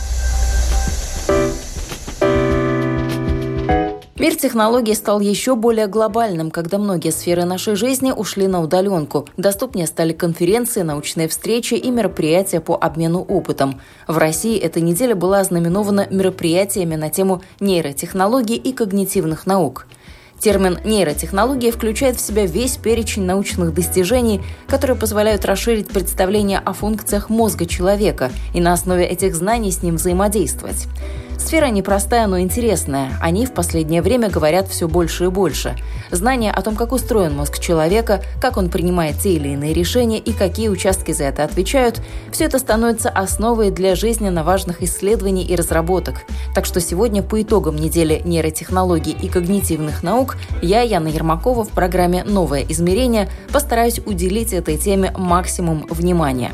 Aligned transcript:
технологий 4.41 4.95
стал 4.95 5.19
еще 5.19 5.55
более 5.55 5.87
глобальным, 5.87 6.51
когда 6.51 6.79
многие 6.79 7.11
сферы 7.11 7.45
нашей 7.45 7.75
жизни 7.75 8.11
ушли 8.11 8.47
на 8.47 8.61
удаленку. 8.61 9.27
Доступнее 9.37 9.87
стали 9.87 10.13
конференции, 10.13 10.81
научные 10.81 11.27
встречи 11.27 11.75
и 11.75 11.91
мероприятия 11.91 12.59
по 12.59 12.75
обмену 12.75 13.21
опытом. 13.21 13.79
В 14.07 14.17
России 14.17 14.57
эта 14.57 14.81
неделя 14.81 15.15
была 15.15 15.39
ознаменована 15.39 16.07
мероприятиями 16.09 16.95
на 16.95 17.09
тему 17.09 17.43
нейротехнологий 17.59 18.55
и 18.55 18.73
когнитивных 18.73 19.45
наук. 19.45 19.85
Термин 20.39 20.79
«нейротехнология» 20.83 21.71
включает 21.71 22.17
в 22.17 22.21
себя 22.21 22.47
весь 22.47 22.77
перечень 22.77 23.25
научных 23.25 23.75
достижений, 23.75 24.41
которые 24.67 24.97
позволяют 24.97 25.45
расширить 25.45 25.89
представление 25.89 26.57
о 26.57 26.73
функциях 26.73 27.29
мозга 27.29 27.67
человека 27.67 28.31
и 28.55 28.59
на 28.59 28.73
основе 28.73 29.05
этих 29.05 29.35
знаний 29.35 29.71
с 29.71 29.83
ним 29.83 29.97
взаимодействовать. 29.97 30.87
Сфера 31.41 31.65
непростая, 31.65 32.27
но 32.27 32.39
интересная. 32.39 33.17
О 33.19 33.29
ней 33.31 33.45
в 33.45 33.53
последнее 33.53 34.01
время 34.01 34.29
говорят 34.29 34.69
все 34.69 34.87
больше 34.87 35.25
и 35.25 35.27
больше. 35.27 35.75
Знание 36.11 36.51
о 36.51 36.61
том, 36.61 36.75
как 36.75 36.93
устроен 36.93 37.35
мозг 37.35 37.59
человека, 37.59 38.21
как 38.39 38.57
он 38.57 38.69
принимает 38.69 39.17
те 39.17 39.33
или 39.33 39.49
иные 39.49 39.73
решения 39.73 40.19
и 40.19 40.33
какие 40.33 40.69
участки 40.69 41.11
за 41.11 41.25
это 41.25 41.43
отвечают, 41.43 41.99
все 42.31 42.45
это 42.45 42.59
становится 42.59 43.09
основой 43.09 43.71
для 43.71 43.95
жизненно 43.95 44.43
важных 44.43 44.83
исследований 44.83 45.43
и 45.43 45.55
разработок. 45.55 46.21
Так 46.53 46.65
что 46.65 46.79
сегодня 46.79 47.23
по 47.23 47.41
итогам 47.41 47.75
недели 47.75 48.21
нейротехнологий 48.23 49.17
и 49.19 49.27
когнитивных 49.27 50.03
наук 50.03 50.37
я, 50.61 50.83
Яна 50.83 51.07
Ермакова, 51.07 51.63
в 51.63 51.69
программе 51.69 52.23
«Новое 52.23 52.63
измерение» 52.69 53.29
постараюсь 53.51 53.99
уделить 54.05 54.53
этой 54.53 54.77
теме 54.77 55.11
максимум 55.17 55.87
внимания. 55.89 56.51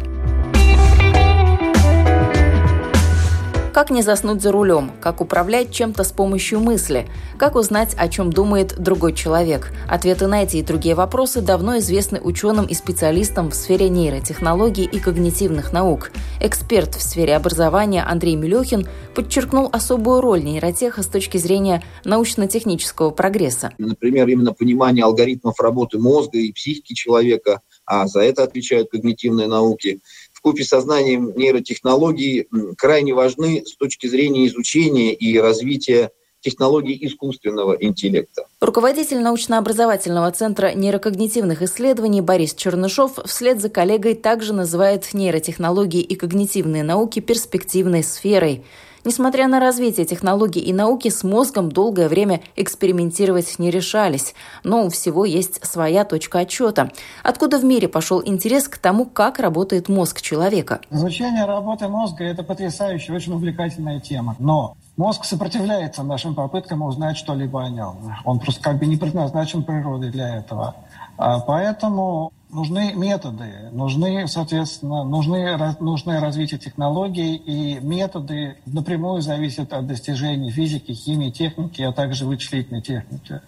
Как 3.77 3.91
не 3.91 4.01
заснуть 4.01 4.41
за 4.41 4.51
рулем? 4.51 4.89
Как 4.99 5.21
управлять 5.21 5.71
чем-то 5.71 6.03
с 6.03 6.11
помощью 6.11 6.59
мысли? 6.59 7.07
Как 7.37 7.55
узнать, 7.55 7.93
о 7.95 8.07
чем 8.07 8.33
думает 8.33 8.73
другой 8.79 9.13
человек? 9.13 9.71
Ответы 9.87 10.25
на 10.25 10.41
эти 10.41 10.57
и 10.57 10.63
другие 10.63 10.95
вопросы 10.95 11.41
давно 11.41 11.77
известны 11.77 12.19
ученым 12.19 12.65
и 12.65 12.73
специалистам 12.73 13.51
в 13.51 13.53
сфере 13.53 13.87
нейротехнологий 13.87 14.85
и 14.85 14.99
когнитивных 14.99 15.73
наук. 15.73 16.09
Эксперт 16.41 16.95
в 16.95 17.03
сфере 17.03 17.35
образования 17.35 18.01
Андрей 18.01 18.35
Милехин 18.35 18.87
подчеркнул 19.13 19.69
особую 19.71 20.21
роль 20.21 20.43
нейротеха 20.43 21.03
с 21.03 21.07
точки 21.07 21.37
зрения 21.37 21.83
научно-технического 22.03 23.11
прогресса. 23.11 23.73
Например, 23.77 24.27
именно 24.27 24.53
понимание 24.53 25.05
алгоритмов 25.05 25.59
работы 25.59 25.99
мозга 25.99 26.39
и 26.39 26.51
психики 26.51 26.93
человека, 26.93 27.61
а 27.85 28.07
за 28.07 28.21
это 28.21 28.41
отвечают 28.41 28.89
когнитивные 28.89 29.47
науки– 29.47 29.99
в 30.37 30.41
купе 30.41 30.63
со 30.63 30.81
знанием 30.81 31.33
нейротехнологий 31.35 32.47
крайне 32.77 33.15
важны 33.15 33.63
с 33.65 33.75
точки 33.75 34.05
зрения 34.05 34.45
изучения 34.45 35.15
и 35.15 35.39
развития 35.39 36.11
технологий 36.41 36.95
искусственного 37.01 37.73
интеллекта. 37.73 38.45
Руководитель 38.61 39.19
научно-образовательного 39.19 40.31
центра 40.31 40.73
нейрокогнитивных 40.75 41.63
исследований 41.63 42.21
Борис 42.21 42.53
Чернышов 42.53 43.17
вслед 43.25 43.59
за 43.59 43.69
коллегой 43.69 44.13
также 44.13 44.53
называет 44.53 45.11
нейротехнологии 45.11 46.01
и 46.01 46.15
когнитивные 46.15 46.83
науки 46.83 47.19
перспективной 47.19 48.03
сферой– 48.03 48.63
Несмотря 49.07 49.47
на 49.47 49.61
развитие 49.61 50.05
технологий 50.05 50.59
и 50.59 50.73
науки, 50.73 51.07
с 51.07 51.23
мозгом 51.23 51.71
долгое 51.71 52.09
время 52.09 52.41
экспериментировать 52.57 53.57
не 53.57 53.71
решались. 53.71 54.35
Но 54.65 54.85
у 54.85 54.89
всего 54.89 55.23
есть 55.23 55.65
своя 55.65 56.03
точка 56.03 56.39
отчета. 56.39 56.91
Откуда 57.23 57.57
в 57.57 57.63
мире 57.63 57.87
пошел 57.87 58.21
интерес 58.21 58.67
к 58.67 58.77
тому, 58.77 59.05
как 59.05 59.39
работает 59.39 59.87
мозг 59.87 60.19
человека? 60.19 60.81
Изучение 60.91 61.45
работы 61.45 61.87
мозга– 61.87 62.23
это 62.25 62.43
потрясающая, 62.43 63.15
очень 63.15 63.31
увлекательная 63.31 64.01
тема. 64.01 64.35
Но 64.39 64.75
Мозг 64.97 65.25
сопротивляется 65.25 66.01
нашим 66.01 66.33
попыткам 66.33 66.81
узнать 66.81 67.17
что-либо 67.17 67.63
о 67.63 67.69
нем. 67.69 68.15
Он 68.25 68.39
просто 68.39 68.63
как 68.63 68.79
бы 68.79 68.87
не 68.87 68.97
предназначен 68.97 69.63
природой 69.63 70.09
для 70.09 70.37
этого. 70.37 70.75
А 71.17 71.39
поэтому 71.39 72.31
нужны 72.51 72.93
методы, 72.93 73.69
нужны, 73.71 74.27
соответственно, 74.27 75.03
нужны, 75.03 75.57
нужны 75.79 76.19
развитие 76.19 76.59
технологий, 76.59 77.35
и 77.35 77.79
методы 77.79 78.57
напрямую 78.65 79.21
зависят 79.21 79.73
от 79.73 79.87
достижений 79.87 80.51
физики, 80.51 80.91
химии, 80.91 81.31
техники, 81.31 81.81
а 81.81 81.91
также 81.91 82.25
вычислительной 82.25 82.81
техники. 82.81 83.41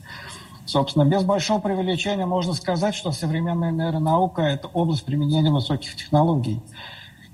Собственно, 0.66 1.06
без 1.06 1.24
большого 1.24 1.60
преувеличения 1.60 2.26
можно 2.26 2.54
сказать, 2.54 2.94
что 2.94 3.12
современная 3.12 3.72
нейронаука– 3.72 4.42
это 4.44 4.68
область 4.68 5.06
применения 5.06 5.52
высоких 5.52 5.96
технологий. 5.96 6.62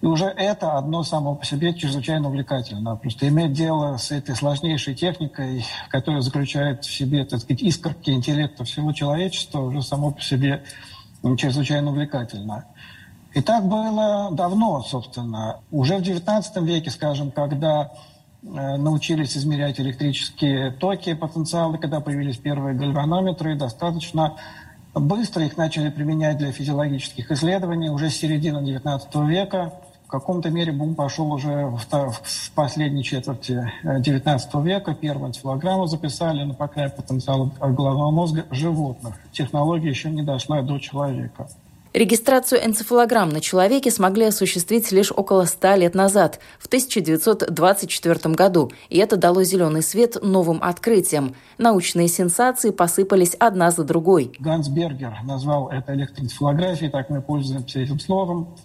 И 0.06 0.08
уже 0.08 0.26
это 0.26 0.78
одно 0.78 1.02
само 1.02 1.34
по 1.34 1.44
себе 1.44 1.74
чрезвычайно 1.74 2.28
увлекательно. 2.28 2.96
Просто 2.96 3.28
иметь 3.28 3.54
дело 3.54 3.98
с 3.98 4.12
этой 4.12 4.36
сложнейшей 4.36 4.94
техникой, 4.94 5.66
которая 5.90 6.22
заключает 6.22 6.86
в 6.86 6.94
себе, 6.94 7.26
так 7.26 7.40
сказать, 7.40 7.64
искорки 7.64 8.12
интеллекта 8.12 8.66
всего 8.66 8.94
человечества, 8.94 9.62
уже 9.62 9.82
само 9.82 10.12
по 10.12 10.22
себе 10.22 10.64
чрезвычайно 11.40 11.90
увлекательно. 11.90 12.66
И 13.34 13.42
так 13.42 13.66
было 13.66 14.30
давно, 14.32 14.84
собственно. 14.84 15.62
Уже 15.72 15.98
в 15.98 16.02
XIX 16.02 16.44
веке, 16.64 16.92
скажем, 16.92 17.32
когда 17.32 17.92
э, 18.44 18.78
научились 18.78 19.36
измерять 19.36 19.80
электрические 19.80 20.70
токи, 20.70 21.16
потенциалы, 21.16 21.80
когда 21.80 22.00
появились 22.00 22.38
первые 22.38 22.76
гальванометры, 22.76 23.56
достаточно 23.56 24.36
быстро 24.94 25.44
их 25.44 25.58
начали 25.58 25.90
применять 25.90 26.38
для 26.38 26.52
физиологических 26.52 27.32
исследований. 27.32 27.90
Уже 27.90 28.12
с 28.12 28.16
середины 28.16 28.60
XIX 28.60 29.28
века 29.28 29.74
в 30.06 30.08
каком-то 30.08 30.50
мере 30.50 30.72
бум 30.72 30.94
пошел 30.94 31.32
уже 31.32 31.66
в, 31.66 31.80
в 31.80 32.52
последней 32.54 33.04
четверти 33.04 33.72
XIX 33.84 34.40
э, 34.54 34.64
века. 34.64 34.94
Первую 34.94 35.30
энцефалограмму 35.30 35.88
записали 35.88 36.44
на 36.44 36.54
покрая 36.54 36.90
потенциала 36.90 37.52
головного 37.60 38.12
мозга 38.12 38.46
животных. 38.52 39.16
Технология 39.32 39.90
еще 39.90 40.12
не 40.12 40.22
дошла 40.22 40.62
до 40.62 40.78
человека. 40.78 41.48
Регистрацию 41.96 42.60
энцефалограмм 42.64 43.30
на 43.30 43.40
человеке 43.40 43.90
смогли 43.90 44.26
осуществить 44.26 44.92
лишь 44.92 45.14
около 45.14 45.46
ста 45.46 45.78
лет 45.78 45.96
назад, 45.96 46.42
в 46.60 46.68
1924 46.68 48.36
году, 48.36 48.70
и 48.90 48.98
это 48.98 49.16
дало 49.16 49.46
зеленый 49.46 49.82
свет 49.82 50.18
новым 50.22 50.60
открытиям. 50.62 51.36
Научные 51.58 52.10
сенсации 52.10 52.72
посыпались 52.72 53.36
одна 53.40 53.72
за 53.72 53.86
другой. 53.86 54.34
Ганс 54.40 54.68
Бергер 54.68 55.16
назвал 55.24 55.70
это 55.70 55.96
электроэнцефалографией, 55.96 56.92
так 56.92 57.10
мы 57.10 57.22
пользуемся 57.22 57.80
этим 57.80 58.02
словом. 58.02 58.58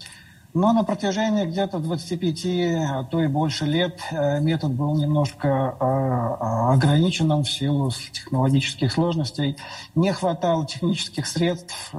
Но 0.53 0.73
на 0.73 0.83
протяжении 0.83 1.45
где-то 1.45 1.79
25, 1.79 2.47
а 2.91 3.05
то 3.05 3.23
и 3.23 3.29
больше 3.29 3.67
лет 3.67 4.01
э, 4.11 4.41
метод 4.41 4.73
был 4.73 4.97
немножко 4.97 5.49
э, 5.49 5.85
э, 5.85 6.75
ограниченным 6.75 7.45
в 7.45 7.51
силу 7.51 7.93
технологических 8.13 8.91
сложностей. 8.91 9.57
Не 9.95 10.13
хватало 10.13 10.67
технических 10.67 11.29
средств, 11.29 11.93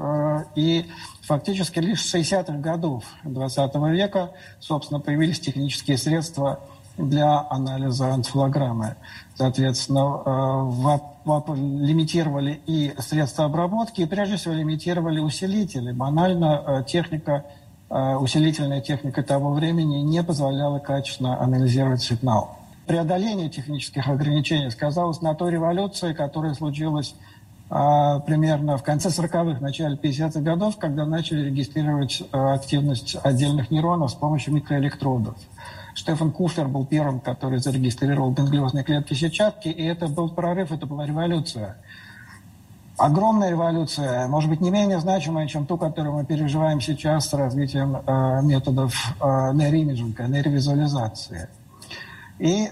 и 0.56 0.86
фактически 1.22 1.80
лишь 1.80 2.02
с 2.02 2.14
60-х 2.14 2.58
годов 2.58 3.06
20 3.24 3.76
века, 3.94 4.32
собственно, 4.60 5.00
появились 5.00 5.40
технические 5.40 5.98
средства 5.98 6.60
для 6.98 7.48
анализа 7.50 8.14
энцефалограммы. 8.14 8.98
Соответственно, 9.36 11.08
лимитировали 11.56 12.62
и 12.66 12.94
средства 13.00 13.46
обработки, 13.46 14.02
и 14.02 14.06
прежде 14.06 14.36
всего 14.36 14.54
лимитировали 14.54 15.20
усилители. 15.20 15.94
Банально 15.94 16.84
техника 16.86 17.46
Э, 17.46 17.61
усилительная 17.92 18.82
техника 18.82 19.22
того 19.22 19.52
времени 19.52 19.98
не 19.98 20.24
позволяла 20.24 20.80
качественно 20.80 21.42
анализировать 21.42 22.02
сигнал. 22.02 22.58
Преодоление 22.88 23.50
технических 23.50 24.08
ограничений 24.08 24.70
сказалось 24.72 25.22
на 25.22 25.36
той 25.36 25.52
революции, 25.52 26.14
которая 26.14 26.54
случилась 26.54 27.16
а, 27.70 28.20
примерно 28.20 28.78
в 28.78 28.84
конце 28.84 29.08
40-х, 29.10 29.62
начале 29.62 29.96
50-х 29.96 30.42
годов, 30.42 30.78
когда 30.78 31.06
начали 31.06 31.46
регистрировать 31.46 32.22
а, 32.32 32.54
активность 32.54 33.16
отдельных 33.24 33.72
нейронов 33.72 34.12
с 34.12 34.14
помощью 34.14 34.54
микроэлектродов. 34.54 35.36
Штефан 35.94 36.32
Куфер 36.32 36.68
был 36.68 36.86
первым, 36.86 37.22
который 37.22 37.60
зарегистрировал 37.60 38.32
гонглиозные 38.32 38.84
клетки 38.84 39.14
сетчатки, 39.14 39.70
и 39.70 39.84
это 39.84 40.08
был 40.08 40.30
прорыв, 40.30 40.72
это 40.72 40.86
была 40.86 41.06
революция 41.06 41.78
огромная 43.06 43.50
революция, 43.50 44.28
может 44.28 44.50
быть, 44.50 44.62
не 44.62 44.70
менее 44.70 45.00
значимая, 45.00 45.48
чем 45.48 45.66
ту, 45.66 45.78
которую 45.78 46.16
мы 46.16 46.26
переживаем 46.26 46.80
сейчас 46.80 47.30
с 47.30 47.34
развитием 47.34 47.96
э, 47.96 48.42
методов 48.44 48.94
э, 49.20 49.52
нейроимиджинга, 49.54 50.28
нейровизуализации. 50.28 51.50
И 52.38 52.66
э, 52.66 52.72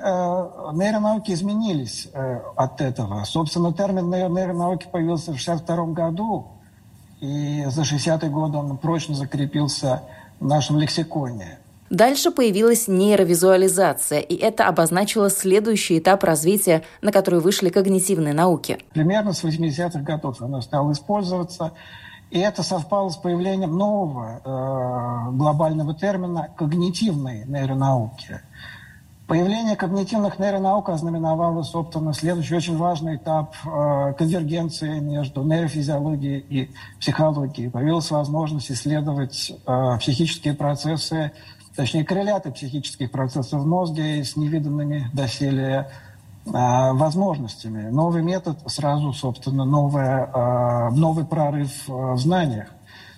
нейронауки 0.74 1.32
изменились 1.32 2.08
э, 2.14 2.40
от 2.56 2.82
этого. 2.82 3.24
Собственно, 3.24 3.74
термин 3.74 4.10
нейронауки 4.10 4.88
появился 4.92 5.34
в 5.34 5.42
1962 5.42 5.86
году, 5.94 6.48
и 7.20 7.66
за 7.68 7.82
60-е 7.82 8.30
годы 8.30 8.58
он 8.58 8.78
прочно 8.78 9.16
закрепился 9.16 10.04
в 10.40 10.46
нашем 10.46 10.78
лексиконе. 10.80 11.60
Дальше 11.90 12.30
появилась 12.30 12.88
нейровизуализация, 12.88 14.20
и 14.20 14.36
это 14.36 14.68
обозначило 14.68 15.30
следующий 15.30 15.98
этап 16.00 16.24
развития, 16.24 16.84
на 17.02 17.12
который 17.12 17.40
вышли 17.40 17.70
когнитивные 17.70 18.34
науки. 18.34 18.78
Примерно 18.94 19.34
с 19.34 19.44
80-х 19.44 20.00
годов 20.02 20.42
она 20.42 20.62
стала 20.62 20.92
использоваться, 20.92 21.74
и 22.30 22.40
это 22.40 22.62
совпало 22.62 23.10
с 23.10 23.18
появлением 23.18 23.76
нового 23.76 24.42
э, 24.46 25.36
глобального 25.36 25.96
термина 25.96 26.50
когнитивной 26.56 27.46
нейронауки. 27.46 28.42
Появление 29.26 29.76
когнитивных 29.76 30.40
нейронаук 30.40 30.90
ознаменовало, 30.90 31.62
собственно, 31.62 32.14
следующий 32.14 32.56
очень 32.56 32.78
важный 32.78 33.18
этап 33.18 33.56
э, 33.64 34.14
конвергенции 34.18 35.00
между 35.00 35.44
нейрофизиологией 35.44 36.40
и 36.50 36.72
психологией. 37.00 37.70
Появилась 37.70 38.10
возможность 38.10 38.72
исследовать 38.72 39.52
э, 39.66 39.98
психические 40.00 40.56
процессы, 40.56 41.32
точнее, 41.76 42.04
корреляты 42.04 42.52
психических 42.52 43.12
процессов 43.12 43.62
в 43.62 43.66
мозге 43.66 44.24
с 44.24 44.36
невиданными 44.36 45.10
доселе 45.14 45.90
э, 46.46 46.52
возможностями. 46.52 47.90
Новый 47.90 48.22
метод 48.22 48.58
сразу, 48.68 49.14
собственно, 49.14 49.66
новое, 49.66 50.26
э, 50.26 50.90
новый 50.92 51.26
прорыв 51.26 51.88
в 51.88 52.18
знаниях. 52.18 52.68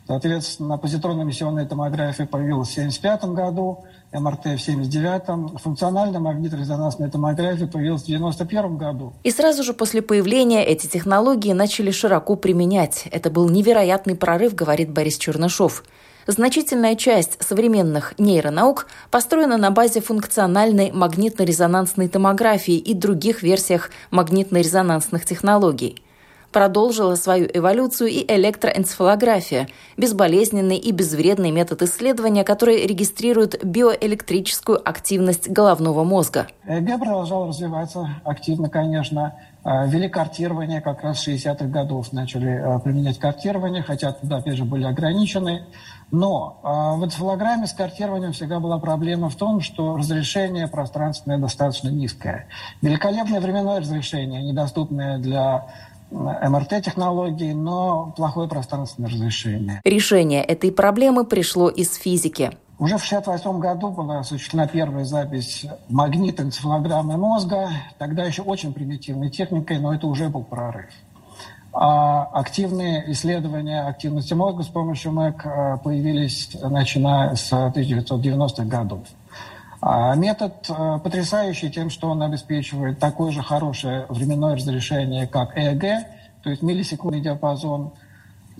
Соответственно, 0.08 0.78
позитронно-эмиссионная 0.78 1.66
томография 1.66 2.26
появилась 2.26 2.70
в 2.70 2.74
1975 2.74 3.34
году, 3.34 3.86
МРТ 4.12 4.44
в 4.44 4.68
79-м, 4.68 5.58
функциональная 5.58 6.20
магнитно-резонансная 6.20 7.10
томография 7.10 7.66
появилась 7.66 8.02
в 8.02 8.08
91 8.08 8.78
году. 8.78 9.14
И 9.24 9.32
сразу 9.32 9.64
же 9.64 9.74
после 9.74 10.02
появления 10.02 10.66
эти 10.66 10.88
технологии 10.88 11.54
начали 11.54 11.92
широко 11.92 12.36
применять. 12.36 13.08
Это 13.12 13.30
был 13.30 13.48
невероятный 13.48 14.16
прорыв, 14.16 14.54
говорит 14.54 14.92
Борис 14.92 15.18
Чернышов. 15.18 15.86
Значительная 16.28 16.96
часть 16.96 17.42
современных 17.44 18.14
нейронаук 18.20 18.88
построена 19.10 19.58
на 19.58 19.72
базе 19.72 20.02
функциональной 20.02 20.92
магнитно-резонансной 20.92 22.10
томографии 22.10 22.76
и 22.76 22.94
других 22.94 23.42
версиях 23.42 23.90
магнитно-резонансных 24.12 25.26
технологий– 25.26 26.02
продолжила 26.52 27.16
свою 27.16 27.48
эволюцию 27.52 28.10
и 28.10 28.26
электроэнцефалография– 28.28 29.68
безболезненный 29.98 30.78
и 30.78 30.92
безвредный 30.92 31.52
метод 31.52 31.82
исследования, 31.84 32.44
который 32.44 32.86
регистрирует 32.86 33.64
биоэлектрическую 33.64 34.78
активность 34.88 35.50
головного 35.50 36.04
мозга. 36.04 36.48
ЭГ 36.66 37.00
продолжал 37.00 37.48
развиваться 37.48 38.22
активно, 38.24 38.70
конечно. 38.70 39.36
А, 39.64 39.86
ввели 39.86 40.10
картирование, 40.10 40.82
как 40.82 41.04
раз 41.04 41.20
с 41.20 41.28
60-х 41.28 41.66
годов 41.66 42.12
начали 42.14 42.50
а, 42.50 42.80
применять 42.80 43.20
картирование, 43.20 43.84
хотя 43.84 44.12
туда, 44.12 44.38
опять 44.38 44.56
же, 44.56 44.66
были 44.66 44.86
ограничены. 44.86 45.66
Но 46.10 46.60
э, 46.62 47.00
в 47.00 47.06
энцефалограмме 47.06 47.68
с 47.68 47.74
картированием 47.74 48.34
всегда 48.34 48.60
была 48.60 48.80
проблема 48.80 49.30
в 49.30 49.36
том, 49.36 49.62
что 49.62 49.96
разрешение 49.96 50.68
пространственное 50.68 51.38
достаточно 51.38 51.88
низкое. 51.88 52.48
Великолепное 52.82 53.40
временное 53.40 53.80
разрешение, 53.80 54.44
недоступное 54.44 55.20
для 55.20 55.68
МРТ-технологий, 56.12 57.54
но 57.54 58.14
плохое 58.18 58.50
пространственное 58.50 59.10
разрешение. 59.10 59.80
Решение 59.86 60.44
этой 60.44 60.72
проблемы 60.74 61.24
пришло 61.26 61.70
из 61.70 61.96
физики. 61.96 62.52
Уже 62.82 62.98
в 62.98 63.06
1968 63.06 63.60
году 63.60 63.92
была 63.92 64.20
осуществлена 64.22 64.66
первая 64.66 65.06
запись 65.06 65.68
магнитоэнцефалограммы 65.88 67.16
мозга, 67.16 67.70
тогда 68.00 68.24
еще 68.24 68.42
очень 68.42 68.74
примитивной 68.74 69.30
техникой, 69.30 69.78
но 69.78 69.94
это 69.94 70.08
уже 70.08 70.30
был 70.30 70.44
прорыв. 70.44 70.90
А 71.72 72.24
активные 72.34 73.12
исследования 73.12 73.84
активности 73.84 74.34
мозга 74.34 74.64
с 74.64 74.68
помощью 74.68 75.12
МЭК 75.12 75.46
э, 75.46 75.78
появились 75.84 76.58
начиная 76.60 77.36
с 77.36 77.54
1990-х 77.54 78.64
годов. 78.64 79.04
А 79.80 80.16
метод 80.16 80.68
э, 80.68 81.00
потрясающий 81.04 81.70
тем, 81.70 81.92
что 81.92 82.10
он 82.10 82.24
обеспечивает 82.24 82.98
такое 82.98 83.32
же 83.32 83.44
хорошее 83.44 84.08
временное 84.10 84.56
разрешение, 84.56 85.28
как 85.28 85.56
ЭЭГ, 85.56 86.08
то 86.42 86.50
есть 86.50 86.64
миллисекундный 86.64 87.22
диапазон, 87.22 87.92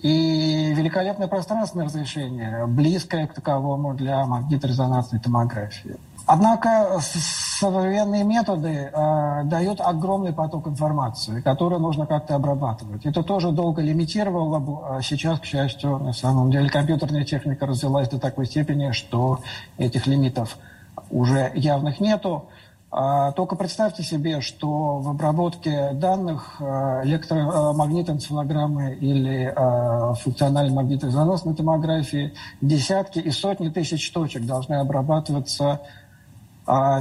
и 0.02 0.74
великолепное 0.74 1.28
пространственное 1.28 1.86
разрешение, 1.86 2.66
близкое 2.66 3.26
к 3.26 3.34
таковому 3.34 3.94
для 3.94 4.24
магнитно-резонансной 4.26 5.20
томографии. 5.20 5.96
Однако 6.26 6.98
современные 7.00 8.22
методы 8.22 8.90
э, 8.92 9.42
дают 9.44 9.80
огромный 9.80 10.32
поток 10.32 10.68
информации, 10.68 11.40
который 11.40 11.78
нужно 11.78 12.06
как-то 12.06 12.36
обрабатывать. 12.36 13.06
Это 13.06 13.22
тоже 13.22 13.50
долго 13.50 13.82
лимитировало, 13.82 14.96
а 14.96 15.02
сейчас, 15.02 15.40
к 15.40 15.44
счастью, 15.44 15.98
на 15.98 16.12
самом 16.12 16.50
деле 16.50 16.68
компьютерная 16.68 17.24
техника 17.24 17.66
развилась 17.66 18.08
до 18.08 18.18
такой 18.18 18.46
степени, 18.46 18.92
что 18.92 19.40
этих 19.78 20.06
лимитов– 20.06 20.58
уже 21.10 21.52
явных 21.54 22.00
нету. 22.00 22.48
А, 22.94 23.32
только 23.32 23.56
представьте 23.56 24.02
себе, 24.02 24.42
что 24.42 24.98
в 24.98 25.08
обработке 25.08 25.92
данных 25.94 26.56
а, 26.60 27.00
электромагнитоэнцефалограммы 27.04 28.92
или 28.96 29.50
а, 29.56 30.12
функциональной 30.12 30.74
магнитно-резонансной 30.74 31.54
томографии 31.54 32.34
десятки 32.60 33.18
и 33.18 33.30
сотни 33.30 33.70
тысяч 33.70 34.12
точек 34.12 34.44
должны 34.44 34.74
обрабатываться 34.74 35.80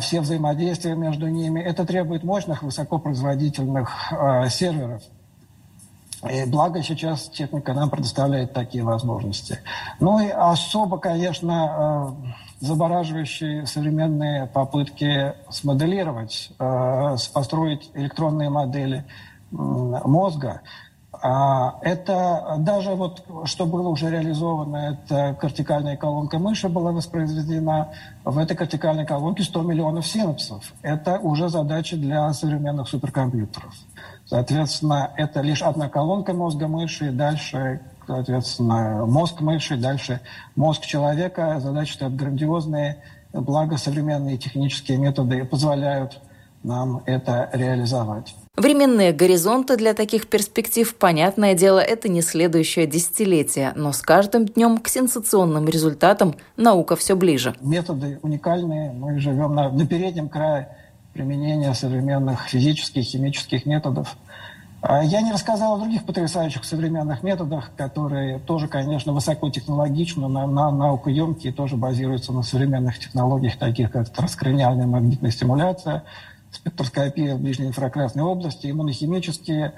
все 0.01 0.21
взаимодействия 0.21 0.95
между 0.95 1.27
ними. 1.27 1.59
Это 1.59 1.85
требует 1.85 2.23
мощных, 2.23 2.63
высокопроизводительных 2.63 4.11
серверов. 4.49 5.03
И 6.27 6.45
благо 6.45 6.81
сейчас 6.81 7.29
техника 7.29 7.75
нам 7.75 7.91
предоставляет 7.91 8.53
такие 8.53 8.83
возможности. 8.83 9.59
Ну 9.99 10.19
и 10.19 10.29
особо, 10.29 10.97
конечно, 10.97 12.15
забораживающие 12.61 13.65
современные 13.65 14.47
попытки 14.47 15.33
смоделировать, 15.49 16.51
э, 16.59 17.15
построить 17.33 17.89
электронные 17.95 18.49
модели 18.49 19.03
мозга. 19.51 20.61
А 21.23 21.77
это 21.81 22.55
даже 22.59 22.91
вот, 22.91 23.23
что 23.45 23.65
было 23.65 23.89
уже 23.89 24.09
реализовано, 24.09 24.97
это 24.97 25.37
кортикальная 25.39 25.95
колонка 25.97 26.39
мыши 26.39 26.67
была 26.69 26.91
воспроизведена. 26.91 27.89
В 28.23 28.37
этой 28.37 28.55
кортикальной 28.55 29.05
колонке 29.05 29.43
100 29.43 29.61
миллионов 29.61 30.07
синапсов. 30.07 30.73
Это 30.81 31.19
уже 31.19 31.49
задача 31.49 31.95
для 31.95 32.31
современных 32.33 32.87
суперкомпьютеров. 32.87 33.73
Соответственно, 34.25 35.11
это 35.17 35.41
лишь 35.41 35.61
одна 35.61 35.89
колонка 35.89 36.33
мозга 36.33 36.67
мыши, 36.67 37.09
и 37.09 37.11
дальше 37.11 37.81
соответственно, 38.11 39.05
мозг 39.05 39.39
мыши, 39.39 39.77
дальше 39.77 40.19
мозг 40.55 40.85
человека. 40.85 41.59
Задачи 41.61 41.93
стоят 41.93 42.15
грандиозные, 42.15 42.97
благо 43.31 43.77
современные 43.77 44.37
технические 44.37 44.97
методы 44.97 45.45
позволяют 45.45 46.19
нам 46.61 47.01
это 47.05 47.49
реализовать. 47.53 48.35
Временные 48.57 49.13
горизонты 49.13 49.77
для 49.77 49.93
таких 49.93 50.27
перспектив, 50.27 50.93
понятное 50.95 51.55
дело, 51.55 51.79
это 51.79 52.09
не 52.09 52.21
следующее 52.21 52.85
десятилетие, 52.85 53.71
но 53.75 53.93
с 53.93 54.01
каждым 54.01 54.45
днем 54.45 54.77
к 54.77 54.89
сенсационным 54.89 55.67
результатам 55.69 56.35
наука 56.57 56.97
все 56.97 57.15
ближе. 57.15 57.55
Методы 57.61 58.19
уникальные, 58.21 58.91
мы 58.91 59.19
живем 59.19 59.55
на, 59.55 59.69
на 59.69 59.87
переднем 59.87 60.27
крае 60.27 60.67
применения 61.13 61.73
современных 61.73 62.41
физических, 62.41 63.03
химических 63.03 63.65
методов– 63.65 64.17
я 64.83 65.21
не 65.21 65.31
рассказал 65.31 65.75
о 65.75 65.77
других 65.77 66.05
потрясающих 66.05 66.63
современных 66.63 67.21
методах, 67.21 67.71
которые 67.75 68.39
тоже, 68.39 68.67
конечно, 68.67 69.13
высокотехнологичны, 69.13 70.27
на, 70.27 70.47
на 70.47 70.71
наукоемкие, 70.71 71.53
тоже 71.53 71.77
базируются 71.77 72.33
на 72.33 72.41
современных 72.41 72.97
технологиях, 72.97 73.57
таких 73.57 73.91
как 73.91 74.09
транскраниальная 74.09 74.87
магнитная 74.87 75.31
стимуляция, 75.31 76.03
спектроскопия 76.51 77.35
в 77.35 77.41
ближней 77.41 77.67
инфракрасной 77.67 78.23
области, 78.23 78.71
иммунохимические 78.71 79.73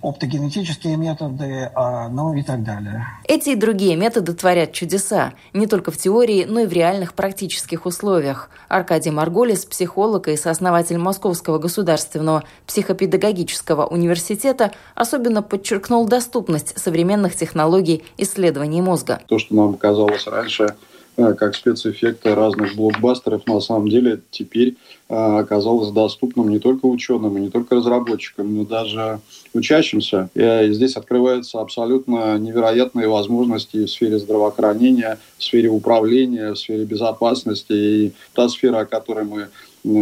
оптогенетические 0.00 0.96
методы, 0.96 1.70
а, 1.74 2.08
ну 2.08 2.34
и 2.34 2.42
так 2.42 2.62
далее. 2.62 3.06
Эти 3.24 3.50
и 3.50 3.54
другие 3.56 3.96
методы 3.96 4.32
творят 4.32 4.72
чудеса, 4.72 5.32
не 5.52 5.66
только 5.66 5.90
в 5.90 5.96
теории, 5.96 6.44
но 6.44 6.60
и 6.60 6.66
в 6.66 6.72
реальных 6.72 7.14
практических 7.14 7.84
условиях. 7.84 8.50
Аркадий 8.68 9.10
Марголис, 9.10 9.64
психолог 9.64 10.28
и 10.28 10.36
сооснователь 10.36 10.98
Московского 10.98 11.58
государственного 11.58 12.44
психопедагогического 12.66 13.86
университета, 13.86 14.72
особенно 14.94 15.42
подчеркнул 15.42 16.06
доступность 16.06 16.78
современных 16.78 17.34
технологий 17.34 18.04
исследований 18.16 18.82
мозга. 18.82 19.20
То, 19.26 19.38
что 19.38 19.54
нам 19.54 19.74
казалось 19.74 20.26
раньше 20.26 20.76
как 21.18 21.56
спецэффекты 21.56 22.34
разных 22.34 22.76
блокбастеров, 22.76 23.44
на 23.46 23.60
самом 23.60 23.88
деле 23.88 24.20
теперь 24.30 24.76
а, 25.08 25.40
оказалось 25.40 25.90
доступным 25.90 26.48
не 26.48 26.60
только 26.60 26.86
ученым 26.86 27.36
и 27.36 27.40
не 27.40 27.50
только 27.50 27.74
разработчикам, 27.74 28.56
но 28.56 28.64
даже 28.64 29.18
учащимся. 29.52 30.30
И 30.34 30.68
здесь 30.70 30.94
открываются 30.94 31.60
абсолютно 31.60 32.38
невероятные 32.38 33.08
возможности 33.08 33.84
в 33.84 33.90
сфере 33.90 34.18
здравоохранения, 34.20 35.18
в 35.38 35.42
сфере 35.42 35.68
управления, 35.68 36.52
в 36.52 36.58
сфере 36.58 36.84
безопасности. 36.84 37.72
И 37.72 38.12
та 38.32 38.48
сфера, 38.48 38.80
о 38.80 38.86
которой 38.86 39.24
мы 39.24 39.48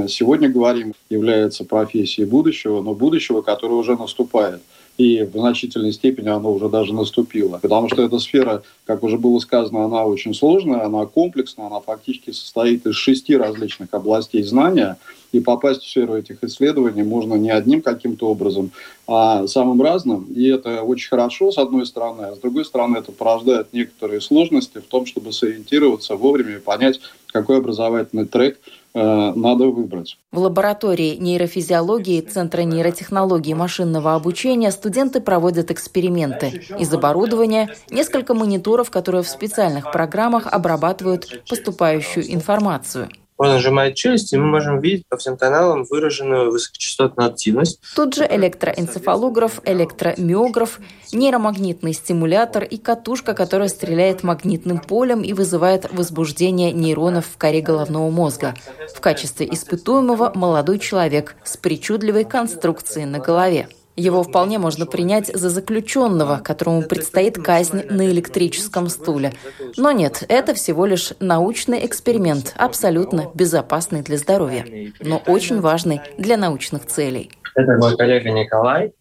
сегодня 0.08 0.50
говорим, 0.50 0.92
является 1.08 1.64
профессией 1.64 2.26
будущего, 2.26 2.82
но 2.82 2.94
будущего, 2.94 3.40
которое 3.40 3.74
уже 3.74 3.96
наступает 3.96 4.60
и 4.98 5.22
в 5.22 5.32
значительной 5.32 5.92
степени 5.92 6.28
оно 6.28 6.52
уже 6.52 6.68
даже 6.68 6.94
наступило. 6.94 7.58
Потому 7.58 7.88
что 7.88 8.02
эта 8.02 8.18
сфера, 8.18 8.62
как 8.86 9.02
уже 9.02 9.18
было 9.18 9.38
сказано, 9.38 9.84
она 9.84 10.04
очень 10.04 10.34
сложная, 10.34 10.84
она 10.84 11.06
комплексная, 11.06 11.66
она 11.66 11.80
фактически 11.80 12.30
состоит 12.30 12.86
из 12.86 12.94
шести 12.94 13.36
различных 13.36 13.92
областей 13.92 14.42
знания, 14.42 14.96
и 15.32 15.40
попасть 15.40 15.82
в 15.82 15.88
сферу 15.88 16.16
этих 16.16 16.42
исследований 16.44 17.02
можно 17.02 17.34
не 17.34 17.50
одним 17.50 17.82
каким-то 17.82 18.28
образом, 18.28 18.70
а 19.06 19.46
самым 19.46 19.82
разным. 19.82 20.24
И 20.34 20.48
это 20.48 20.82
очень 20.82 21.08
хорошо, 21.08 21.52
с 21.52 21.58
одной 21.58 21.84
стороны, 21.84 22.22
а 22.22 22.34
с 22.34 22.38
другой 22.38 22.64
стороны, 22.64 22.98
это 22.98 23.12
порождает 23.12 23.72
некоторые 23.72 24.20
сложности 24.20 24.78
в 24.78 24.86
том, 24.86 25.04
чтобы 25.04 25.32
сориентироваться 25.32 26.16
вовремя 26.16 26.56
и 26.56 26.60
понять, 26.60 27.00
какой 27.26 27.58
образовательный 27.58 28.24
трек 28.24 28.58
надо 28.96 29.66
выбрать. 29.66 30.18
В 30.32 30.38
лаборатории 30.38 31.16
нейрофизиологии 31.16 32.20
Центра 32.20 32.62
нейротехнологий 32.62 33.54
машинного 33.54 34.14
обучения 34.14 34.70
студенты 34.70 35.20
проводят 35.20 35.70
эксперименты. 35.70 36.62
Из 36.78 36.92
оборудования 36.92 37.68
несколько 37.90 38.34
мониторов, 38.34 38.90
которые 38.90 39.22
в 39.22 39.28
специальных 39.28 39.92
программах 39.92 40.46
обрабатывают 40.46 41.42
поступающую 41.48 42.32
информацию. 42.32 43.08
Он 43.38 43.48
нажимает 43.48 43.94
челюсть, 43.94 44.32
и 44.32 44.36
мы 44.36 44.46
можем 44.46 44.80
видеть 44.80 45.06
по 45.08 45.16
всем 45.16 45.36
каналам 45.36 45.84
выраженную 45.84 46.50
высокочастотную 46.50 47.28
активность. 47.28 47.80
Тут 47.94 48.14
же 48.14 48.26
электроэнцефалограф, 48.28 49.60
электромиограф, 49.64 50.80
нейромагнитный 51.12 51.92
стимулятор 51.92 52.64
и 52.64 52.78
катушка, 52.78 53.34
которая 53.34 53.68
стреляет 53.68 54.22
магнитным 54.22 54.78
полем 54.78 55.22
и 55.22 55.32
вызывает 55.32 55.92
возбуждение 55.92 56.72
нейронов 56.72 57.26
в 57.26 57.36
коре 57.36 57.60
головного 57.60 58.10
мозга. 58.10 58.54
В 58.94 59.00
качестве 59.00 59.46
испытуемого 59.52 60.32
молодой 60.34 60.78
человек 60.78 61.36
с 61.44 61.56
причудливой 61.56 62.24
конструкцией 62.24 63.06
на 63.06 63.18
голове. 63.18 63.68
Его 63.96 64.22
вполне 64.22 64.58
можно 64.58 64.84
принять 64.84 65.28
за 65.34 65.48
заключенного, 65.48 66.38
которому 66.38 66.82
предстоит 66.82 67.38
казнь 67.38 67.82
на 67.88 68.06
электрическом 68.06 68.88
стуле. 68.88 69.32
Но 69.78 69.90
нет, 69.90 70.22
это 70.28 70.52
всего 70.54 70.84
лишь 70.84 71.14
научный 71.18 71.84
эксперимент, 71.86 72.54
абсолютно 72.56 73.30
безопасный 73.34 74.02
для 74.02 74.18
здоровья, 74.18 74.92
но 75.00 75.16
очень 75.26 75.60
важный 75.60 76.00
для 76.18 76.36
научных 76.36 76.86
целей. 76.86 77.30
Это 77.54 77.72
мой 77.78 77.96
коллега 77.96 78.30
Николай. 78.30 78.92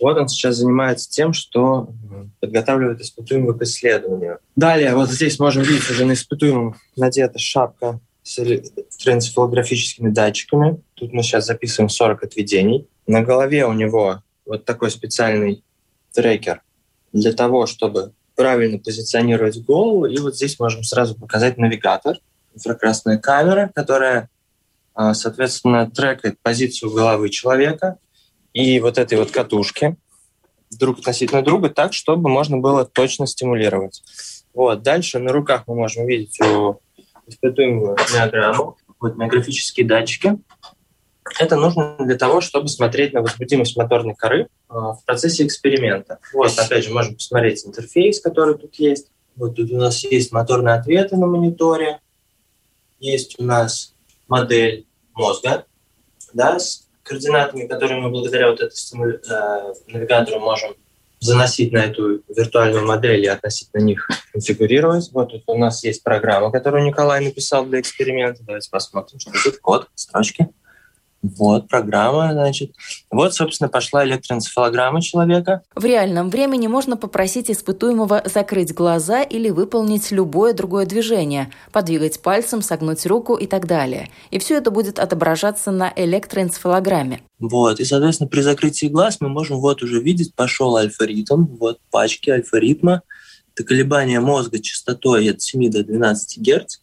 Вот 0.00 0.16
он 0.16 0.28
сейчас 0.28 0.56
занимается 0.56 1.10
тем, 1.10 1.32
что 1.32 1.88
подготавливает 2.40 3.00
испытуемого 3.00 3.52
к 3.56 3.62
исследованию. 3.62 4.38
Далее, 4.56 4.94
вот 4.94 5.10
здесь 5.10 5.38
можем 5.38 5.62
видеть 5.62 5.88
уже 5.90 6.04
на 6.04 6.12
испытуемом 6.12 6.76
надета 6.96 7.38
шапка 7.38 8.00
с 8.24 8.40
трансфилографическими 9.02 10.10
датчиками. 10.10 10.78
Тут 10.94 11.12
мы 11.12 11.22
сейчас 11.22 11.46
записываем 11.46 11.90
40 11.90 12.24
отведений. 12.24 12.88
На 13.06 13.22
голове 13.22 13.66
у 13.66 13.72
него 13.72 14.22
вот 14.46 14.64
такой 14.64 14.90
специальный 14.90 15.62
трекер 16.12 16.62
для 17.12 17.32
того, 17.32 17.66
чтобы 17.66 18.12
правильно 18.34 18.78
позиционировать 18.78 19.62
голову. 19.62 20.06
И 20.06 20.18
вот 20.18 20.36
здесь 20.36 20.58
можем 20.58 20.82
сразу 20.82 21.14
показать 21.14 21.58
навигатор, 21.58 22.16
инфракрасная 22.54 23.18
камера, 23.18 23.70
которая, 23.74 24.30
а, 24.94 25.12
соответственно, 25.12 25.90
трекает 25.90 26.38
позицию 26.40 26.92
головы 26.92 27.28
человека 27.28 27.98
и 28.54 28.80
вот 28.80 28.96
этой 28.96 29.18
вот 29.18 29.30
катушки 29.30 29.96
друг 30.70 31.00
относительно 31.00 31.42
друга 31.42 31.68
так, 31.68 31.92
чтобы 31.92 32.30
можно 32.30 32.56
было 32.56 32.86
точно 32.86 33.26
стимулировать. 33.26 34.02
Вот. 34.54 34.82
Дальше 34.82 35.18
на 35.18 35.30
руках 35.30 35.64
мы 35.66 35.74
можем 35.74 36.06
видеть 36.06 36.40
у 36.40 36.80
испытуемого 37.26 37.96
миограмму, 38.14 38.76
вот 39.00 39.16
миографические 39.16 39.86
датчики, 39.86 40.38
это 41.38 41.56
нужно 41.56 41.96
для 41.98 42.16
того, 42.16 42.40
чтобы 42.40 42.68
смотреть 42.68 43.12
на 43.12 43.22
возбудимость 43.22 43.76
моторной 43.76 44.14
коры 44.14 44.48
а, 44.68 44.92
в 44.92 45.04
процессе 45.04 45.46
эксперимента. 45.46 46.18
Вот, 46.32 46.56
опять 46.58 46.84
же, 46.84 46.92
можем 46.92 47.14
посмотреть 47.14 47.66
интерфейс, 47.66 48.20
который 48.20 48.56
тут 48.56 48.74
есть. 48.76 49.08
Вот 49.36 49.56
тут 49.56 49.70
у 49.72 49.76
нас 49.76 50.04
есть 50.04 50.32
моторные 50.32 50.76
ответы 50.76 51.16
на 51.16 51.26
мониторе. 51.26 52.00
Есть 53.00 53.40
у 53.40 53.44
нас 53.44 53.94
модель 54.28 54.86
мозга 55.14 55.66
да, 56.32 56.58
с 56.58 56.86
координатами, 57.02 57.66
которые 57.66 58.00
мы 58.00 58.10
благодаря 58.10 58.50
вот 58.50 58.60
этому. 58.60 59.06
Э, 59.06 59.74
навигатору 59.88 60.40
можем 60.40 60.74
заносить 61.24 61.72
на 61.72 61.78
эту 61.78 62.22
виртуальную 62.28 62.86
модель 62.86 63.24
и 63.24 63.26
относительно 63.26 63.82
них 63.82 64.08
конфигурировать. 64.32 65.10
Вот 65.12 65.30
тут 65.30 65.42
у 65.46 65.58
нас 65.58 65.82
есть 65.84 66.02
программа, 66.02 66.50
которую 66.50 66.84
Николай 66.84 67.24
написал 67.24 67.64
для 67.66 67.80
эксперимента. 67.80 68.42
Давайте 68.42 68.70
посмотрим, 68.70 69.18
что 69.18 69.32
тут 69.42 69.58
код, 69.58 69.88
строчки. 69.94 70.48
Вот 71.24 71.68
программа, 71.68 72.32
значит. 72.32 72.74
Вот, 73.10 73.34
собственно, 73.34 73.70
пошла 73.70 74.04
электроэнцефалограмма 74.04 75.00
человека. 75.00 75.62
В 75.74 75.82
реальном 75.82 76.28
времени 76.28 76.66
можно 76.66 76.98
попросить 76.98 77.50
испытуемого 77.50 78.22
закрыть 78.26 78.74
глаза 78.74 79.22
или 79.22 79.48
выполнить 79.48 80.10
любое 80.10 80.52
другое 80.52 80.84
движение, 80.84 81.50
подвигать 81.72 82.20
пальцем, 82.20 82.60
согнуть 82.60 83.06
руку 83.06 83.36
и 83.36 83.46
так 83.46 83.66
далее. 83.66 84.10
И 84.30 84.38
все 84.38 84.58
это 84.58 84.70
будет 84.70 84.98
отображаться 84.98 85.70
на 85.70 85.90
электроэнцефалограмме. 85.96 87.22
Вот, 87.38 87.80
и, 87.80 87.86
соответственно, 87.86 88.28
при 88.28 88.42
закрытии 88.42 88.86
глаз 88.86 89.16
мы 89.20 89.30
можем 89.30 89.60
вот 89.60 89.82
уже 89.82 90.02
видеть, 90.02 90.34
пошел 90.34 90.76
альфа-ритм, 90.76 91.46
вот 91.58 91.78
пачки 91.90 92.28
альфа-ритма, 92.28 93.00
это 93.54 93.64
колебание 93.64 94.20
мозга 94.20 94.58
частотой 94.58 95.30
от 95.30 95.40
7 95.40 95.70
до 95.70 95.84
12 95.84 96.38
Гц 96.40 96.80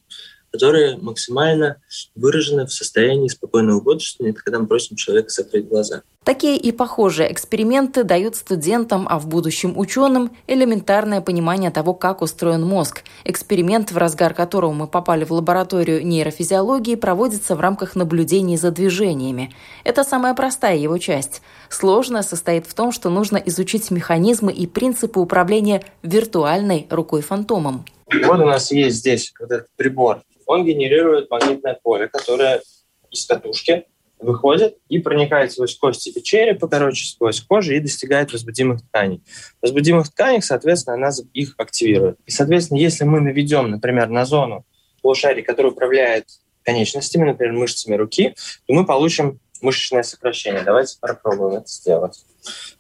которые 0.52 0.98
максимально 0.98 1.82
выражены 2.16 2.66
в 2.66 2.74
состоянии 2.74 3.30
спокойного 3.30 3.80
бодрствования, 3.80 4.34
когда 4.34 4.60
мы 4.60 4.68
просим 4.68 4.96
человека 4.96 5.30
закрыть 5.30 5.68
глаза. 5.68 6.04
Такие 6.24 6.56
и 6.56 6.72
похожие 6.72 7.32
эксперименты 7.32 8.04
дают 8.04 8.36
студентам, 8.36 9.08
а 9.10 9.18
в 9.18 9.28
будущем 9.28 9.78
ученым, 9.78 10.32
элементарное 10.46 11.20
понимание 11.20 11.72
того, 11.72 11.96
как 11.96 12.22
устроен 12.22 12.62
мозг. 12.62 13.04
Эксперимент, 13.24 13.92
в 13.92 13.98
разгар 13.98 14.34
которого 14.34 14.72
мы 14.72 14.88
попали 14.88 15.24
в 15.24 15.32
лабораторию 15.32 16.06
нейрофизиологии, 16.06 16.96
проводится 16.96 17.56
в 17.56 17.60
рамках 17.60 17.96
наблюдений 17.96 18.56
за 18.56 18.70
движениями. 18.70 19.52
Это 19.84 20.04
самая 20.04 20.36
простая 20.36 20.78
его 20.78 21.00
часть. 21.00 21.42
Сложная 21.70 22.22
состоит 22.22 22.68
в 22.68 22.74
том, 22.76 22.92
что 22.92 23.10
нужно 23.10 23.38
изучить 23.38 23.90
механизмы 23.90 24.54
и 24.54 24.68
принципы 24.68 25.20
управления 25.20 25.84
виртуальной 26.04 26.86
рукой-фантомом. 26.90 27.84
Вот 28.28 28.40
у 28.40 28.46
нас 28.46 28.72
есть 28.72 28.98
здесь 28.98 29.34
вот 29.40 29.52
этот 29.52 29.68
прибор 29.76 30.22
он 30.52 30.66
генерирует 30.66 31.30
магнитное 31.30 31.80
поле, 31.82 32.08
которое 32.10 32.62
из 33.10 33.26
катушки 33.26 33.86
выходит 34.22 34.78
и 34.88 35.00
проникает 35.00 35.52
сквозь 35.52 35.76
кости 35.76 36.10
и 36.10 36.24
черепа, 36.24 36.68
короче, 36.68 37.06
сквозь 37.06 37.42
кожу 37.42 37.74
и 37.74 37.80
достигает 37.80 38.32
возбудимых 38.32 38.82
тканей. 38.84 39.24
В 39.60 39.64
возбудимых 39.64 40.10
тканях, 40.10 40.46
соответственно, 40.46 40.96
она 40.96 41.10
их 41.34 41.56
активирует. 41.58 42.18
И, 42.26 42.32
соответственно, 42.32 42.78
если 42.78 43.04
мы 43.04 43.20
наведем, 43.20 43.72
например, 43.72 44.10
на 44.10 44.26
зону 44.26 44.66
полушария, 45.02 45.44
которая 45.44 45.72
управляет 45.72 46.28
конечностями, 46.64 47.26
например, 47.26 47.54
мышцами 47.54 47.96
руки, 47.96 48.36
то 48.68 48.74
мы 48.74 48.86
получим 48.86 49.40
мышечное 49.62 50.04
сокращение. 50.04 50.64
Давайте 50.64 50.98
попробуем 51.00 51.58
это 51.58 51.68
сделать. 51.68 52.24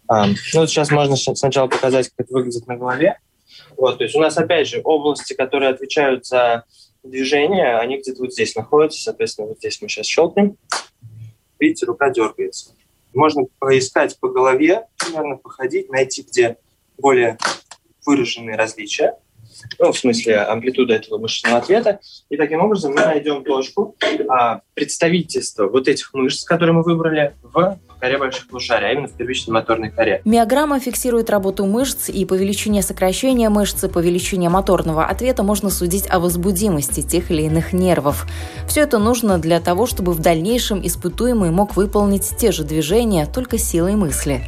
А, 0.07 0.27
ну, 0.27 0.35
вот 0.53 0.69
сейчас 0.69 0.91
можно 0.91 1.15
сначала 1.15 1.67
показать, 1.67 2.09
как 2.09 2.25
это 2.25 2.33
выглядит 2.33 2.67
на 2.67 2.77
голове. 2.77 3.19
Вот, 3.77 3.97
то 3.97 4.03
есть 4.03 4.15
у 4.15 4.19
нас, 4.19 4.37
опять 4.37 4.67
же, 4.67 4.81
области, 4.83 5.33
которые 5.33 5.71
отвечают 5.71 6.25
за 6.25 6.65
движения, 7.03 7.77
они 7.77 7.97
где-то 7.97 8.21
вот 8.21 8.33
здесь 8.33 8.55
находятся, 8.55 9.01
соответственно, 9.01 9.47
вот 9.47 9.57
здесь 9.57 9.81
мы 9.81 9.89
сейчас 9.89 10.05
щелкнем. 10.05 10.57
Видите, 11.61 11.85
рука 11.85 12.09
дергается. 12.09 12.75
Можно 13.13 13.43
поискать 13.59 14.19
по 14.19 14.29
голове, 14.29 14.87
примерно 14.97 15.37
походить, 15.37 15.89
найти, 15.89 16.23
где 16.23 16.57
более 16.97 17.37
выраженные 18.03 18.55
различия, 18.55 19.15
ну, 19.77 19.91
в 19.91 19.97
смысле 19.97 20.37
амплитуда 20.37 20.95
этого 20.95 21.19
мышечного 21.19 21.59
ответа. 21.59 21.99
И 22.29 22.37
таким 22.37 22.61
образом 22.61 22.93
мы 22.93 23.01
найдем 23.01 23.43
точку 23.43 23.95
а, 24.27 24.61
представительства 24.73 25.67
вот 25.67 25.87
этих 25.87 26.13
мышц, 26.15 26.43
которые 26.43 26.73
мы 26.73 26.81
выбрали, 26.81 27.35
в 27.43 27.77
коре 28.01 28.17
больших 28.17 28.47
полушарий, 28.47 28.89
а 28.89 28.91
именно 28.91 29.07
в 29.07 29.11
первичной 29.11 29.53
моторной 29.53 29.91
коре. 29.91 30.21
Миограмма 30.25 30.79
фиксирует 30.79 31.29
работу 31.29 31.65
мышц, 31.65 32.09
и 32.09 32.25
по 32.25 32.33
величине 32.33 32.81
сокращения 32.81 33.49
мышцы, 33.49 33.87
по 33.87 33.99
величине 33.99 34.49
моторного 34.49 35.05
ответа 35.05 35.43
можно 35.43 35.69
судить 35.69 36.09
о 36.09 36.19
возбудимости 36.19 37.01
тех 37.01 37.29
или 37.29 37.43
иных 37.43 37.73
нервов. 37.73 38.25
Все 38.67 38.81
это 38.81 38.97
нужно 38.97 39.37
для 39.37 39.59
того, 39.59 39.85
чтобы 39.85 40.13
в 40.13 40.19
дальнейшем 40.19 40.85
испытуемый 40.85 41.51
мог 41.51 41.75
выполнить 41.75 42.35
те 42.37 42.51
же 42.51 42.63
движения, 42.63 43.27
только 43.27 43.57
силой 43.59 43.95
мысли. 43.95 44.41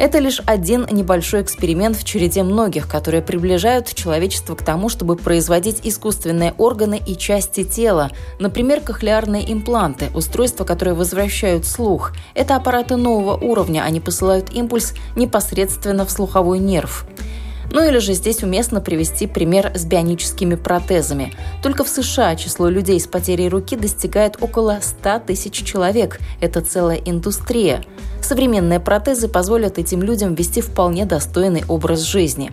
Это 0.00 0.18
лишь 0.18 0.40
один 0.46 0.86
небольшой 0.90 1.42
эксперимент 1.42 1.94
в 1.94 2.04
череде 2.04 2.42
многих, 2.42 2.88
которые 2.88 3.20
приближают 3.20 3.92
человечество 3.92 4.54
к 4.54 4.64
тому, 4.64 4.88
чтобы 4.88 5.14
производить 5.14 5.80
искусственные 5.82 6.54
органы 6.56 6.98
и 7.06 7.18
части 7.18 7.64
тела, 7.64 8.10
например, 8.38 8.80
кохлеарные 8.80 9.52
импланты, 9.52 10.08
устройства, 10.14 10.64
которые 10.64 10.94
возвращают 10.94 11.66
слух. 11.66 12.12
Это 12.32 12.56
аппараты 12.56 12.96
нового 13.02 13.36
уровня, 13.36 13.82
они 13.82 14.00
посылают 14.00 14.50
импульс 14.52 14.94
непосредственно 15.16 16.06
в 16.06 16.10
слуховой 16.10 16.58
нерв. 16.58 17.06
Ну 17.72 17.86
или 17.86 17.98
же 17.98 18.14
здесь 18.14 18.42
уместно 18.42 18.80
привести 18.80 19.26
пример 19.26 19.72
с 19.74 19.84
бионическими 19.84 20.56
протезами. 20.56 21.32
Только 21.62 21.84
в 21.84 21.88
США 21.88 22.34
число 22.34 22.68
людей 22.68 22.98
с 22.98 23.06
потерей 23.06 23.48
руки 23.48 23.76
достигает 23.76 24.36
около 24.40 24.80
100 24.82 25.20
тысяч 25.26 25.62
человек. 25.62 26.18
Это 26.40 26.62
целая 26.62 26.96
индустрия. 26.96 27.84
Современные 28.22 28.80
протезы 28.80 29.28
позволят 29.28 29.78
этим 29.78 30.02
людям 30.02 30.34
вести 30.34 30.60
вполне 30.60 31.04
достойный 31.04 31.62
образ 31.68 32.00
жизни. 32.00 32.50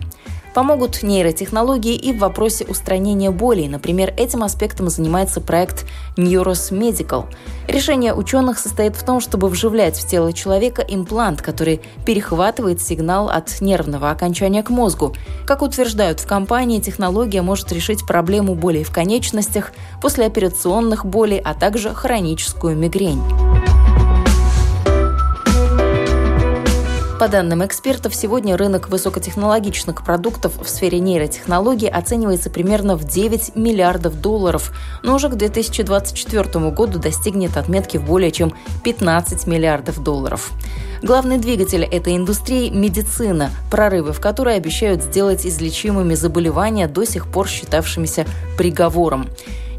Помогут 0.54 1.02
нейротехнологии 1.02 1.94
и 1.94 2.12
в 2.12 2.18
вопросе 2.18 2.64
устранения 2.64 3.30
болей. 3.30 3.68
Например, 3.68 4.12
этим 4.16 4.42
аспектом 4.42 4.88
занимается 4.88 5.40
проект 5.40 5.86
Neuros 6.16 6.72
Medical. 6.72 7.26
Решение 7.68 8.14
ученых 8.14 8.58
состоит 8.58 8.96
в 8.96 9.04
том, 9.04 9.20
чтобы 9.20 9.48
вживлять 9.48 9.96
в 9.98 10.08
тело 10.08 10.32
человека 10.32 10.84
имплант, 10.86 11.42
который 11.42 11.80
перехватывает 12.04 12.80
сигнал 12.80 13.28
от 13.28 13.60
нервного 13.60 14.10
окончания 14.10 14.62
к 14.62 14.70
мозгу. 14.70 15.14
Как 15.46 15.62
утверждают 15.62 16.20
в 16.20 16.26
компании, 16.26 16.80
технология 16.80 17.42
может 17.42 17.70
решить 17.72 18.06
проблему 18.06 18.54
болей 18.54 18.84
в 18.84 18.92
конечностях, 18.92 19.72
послеоперационных 20.00 21.04
болей, 21.04 21.40
а 21.44 21.54
также 21.54 21.90
хроническую 21.94 22.76
мигрень. 22.76 23.22
По 27.18 27.26
данным 27.26 27.66
экспертов, 27.66 28.14
сегодня 28.14 28.56
рынок 28.56 28.90
высокотехнологичных 28.90 30.04
продуктов 30.04 30.52
в 30.56 30.68
сфере 30.68 31.00
нейротехнологий 31.00 31.88
оценивается 31.88 32.48
примерно 32.48 32.94
в 32.94 33.02
9 33.02 33.56
миллиардов 33.56 34.20
долларов, 34.20 34.70
но 35.02 35.16
уже 35.16 35.28
к 35.28 35.34
2024 35.34 36.70
году 36.70 37.00
достигнет 37.00 37.56
отметки 37.56 37.96
в 37.96 38.04
более 38.04 38.30
чем 38.30 38.54
15 38.84 39.48
миллиардов 39.48 40.00
долларов. 40.00 40.52
Главный 41.02 41.38
двигатель 41.38 41.82
этой 41.82 42.14
индустрии– 42.14 42.70
медицина, 42.72 43.50
прорывы 43.68 44.12
в 44.12 44.20
которой 44.20 44.54
обещают 44.54 45.02
сделать 45.02 45.44
излечимыми 45.44 46.14
заболевания, 46.14 46.86
до 46.86 47.04
сих 47.04 47.26
пор 47.26 47.48
считавшимися 47.48 48.26
приговором. 48.56 49.26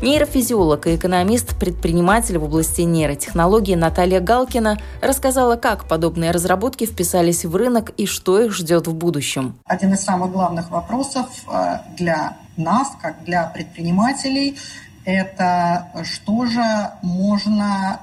Нейрофизиолог 0.01 0.87
и 0.87 0.95
экономист-предприниматель 0.95 2.37
в 2.37 2.45
области 2.45 2.81
нейротехнологии 2.81 3.75
Наталья 3.75 4.21
Галкина 4.21 4.77
рассказала, 5.01 5.57
как 5.57 5.89
подобные 5.89 6.31
разработки 6.31 6.85
вписались 6.85 7.43
в 7.43 7.53
рынок 7.53 7.91
и 7.97 8.05
что 8.05 8.39
их 8.39 8.53
ждет 8.53 8.87
в 8.87 8.93
будущем. 8.93 9.59
Один 9.65 9.93
из 9.93 9.99
самых 9.99 10.31
главных 10.31 10.71
вопросов 10.71 11.27
э, 11.51 11.79
для 11.97 12.37
нас, 12.55 12.93
как 13.01 13.25
для 13.25 13.43
предпринимателей, 13.47 14.57
это 15.03 15.89
что 16.03 16.45
же 16.45 16.91
можно 17.01 17.99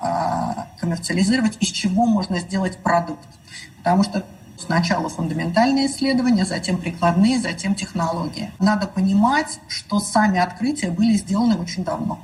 э, 0.76 0.80
коммерциализировать, 0.80 1.56
из 1.60 1.68
чего 1.68 2.04
можно 2.04 2.40
сделать 2.40 2.76
продукт. 2.76 3.26
Потому 3.78 4.02
что 4.02 4.22
Сначала 4.58 5.08
фундаментальные 5.08 5.86
исследования, 5.86 6.44
затем 6.44 6.78
прикладные, 6.78 7.38
затем 7.38 7.74
технологии. 7.74 8.50
Надо 8.58 8.86
понимать, 8.86 9.60
что 9.68 10.00
сами 10.00 10.38
открытия 10.38 10.90
были 10.90 11.14
сделаны 11.14 11.56
очень 11.56 11.84
давно. 11.84 12.20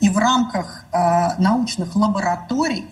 И 0.00 0.08
в 0.08 0.16
рамках 0.16 0.84
э, 0.92 1.36
научных 1.38 1.94
лабораторий 1.96 2.86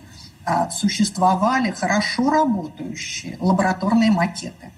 э, 0.45 0.69
существовали 0.71 1.71
хорошо 1.71 2.29
работающие 2.29 3.37
лабораторные 3.39 4.11
макеты. 4.11 4.71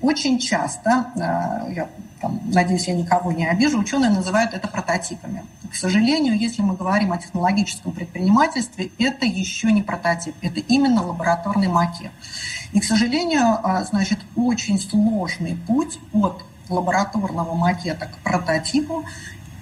Очень 0.00 0.38
часто, 0.38 1.06
э, 1.16 1.72
я 1.74 1.88
там, 2.20 2.40
надеюсь, 2.44 2.88
я 2.88 2.94
никого 2.94 3.32
не 3.32 3.46
обижу, 3.46 3.78
ученые 3.78 4.10
называют 4.10 4.54
это 4.54 4.68
прототипами. 4.68 5.44
К 5.70 5.74
сожалению, 5.74 6.38
если 6.38 6.62
мы 6.62 6.74
говорим 6.74 7.12
о 7.12 7.18
технологическом 7.18 7.92
предпринимательстве, 7.92 8.90
это 8.98 9.26
еще 9.26 9.70
не 9.72 9.82
прототип, 9.82 10.34
это 10.40 10.60
именно 10.60 11.02
лабораторный 11.04 11.68
макет. 11.68 12.12
И, 12.72 12.80
к 12.80 12.84
сожалению, 12.84 13.58
а, 13.62 13.84
значит, 13.84 14.18
очень 14.34 14.80
сложный 14.80 15.56
путь 15.66 15.98
от 16.12 16.44
лабораторного 16.68 17.54
макета 17.54 18.06
к 18.06 18.18
прототипу 18.18 19.04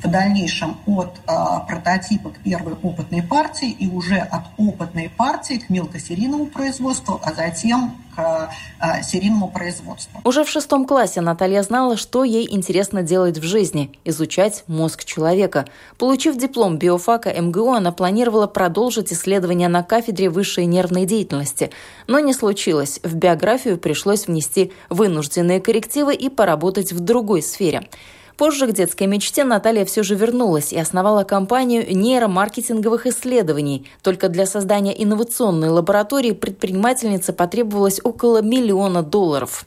в 0.04 0.10
дальнейшем 0.10 0.76
от 0.86 1.16
э, 1.26 1.32
прототипа 1.66 2.30
к 2.30 2.38
первой 2.38 2.74
опытной 2.82 3.22
партии 3.22 3.70
и 3.70 3.88
уже 3.88 4.18
от 4.18 4.42
опытной 4.58 5.08
партии 5.08 5.54
к 5.54 5.70
мелкосерийному 5.70 6.46
производству, 6.46 7.20
а 7.22 7.32
затем 7.32 7.96
к 8.14 8.50
э, 8.80 9.02
серийному 9.02 9.48
производству. 9.48 10.20
Уже 10.24 10.44
в 10.44 10.48
шестом 10.48 10.86
классе 10.86 11.20
Наталья 11.20 11.62
знала, 11.62 11.96
что 11.96 12.22
ей 12.22 12.46
интересно 12.50 13.02
делать 13.02 13.38
в 13.38 13.42
жизни– 13.42 13.92
изучать 14.04 14.64
мозг 14.66 15.04
человека. 15.04 15.66
Получив 15.98 16.36
диплом 16.36 16.78
биофака 16.78 17.30
МГУ, 17.30 17.72
она 17.72 17.90
планировала 17.90 18.46
продолжить 18.46 19.12
исследования 19.12 19.68
на 19.68 19.82
кафедре 19.82 20.28
высшей 20.28 20.66
нервной 20.66 21.06
деятельности. 21.06 21.70
Но 22.06 22.20
не 22.20 22.34
случилось. 22.34 23.00
В 23.02 23.14
биографию 23.14 23.78
пришлось 23.78 24.26
внести 24.26 24.72
вынужденные 24.90 25.60
коррективы 25.60 26.14
и 26.14 26.28
поработать 26.28 26.92
в 26.92 27.00
другой 27.00 27.42
сфере. 27.42 27.88
Позже 28.36 28.66
к 28.66 28.72
детской 28.72 29.06
мечте 29.06 29.44
Наталья 29.44 29.84
все 29.84 30.02
же 30.02 30.16
вернулась 30.16 30.72
и 30.72 30.78
основала 30.78 31.22
компанию 31.22 31.84
нейромаркетинговых 31.94 33.06
исследований. 33.06 33.86
Только 34.02 34.28
для 34.28 34.46
создания 34.46 34.92
инновационной 35.02 35.68
лаборатории 35.68 36.32
предпринимательнице 36.32 37.32
потребовалось 37.32 38.00
около 38.02 38.42
миллиона 38.42 39.02
долларов. 39.02 39.64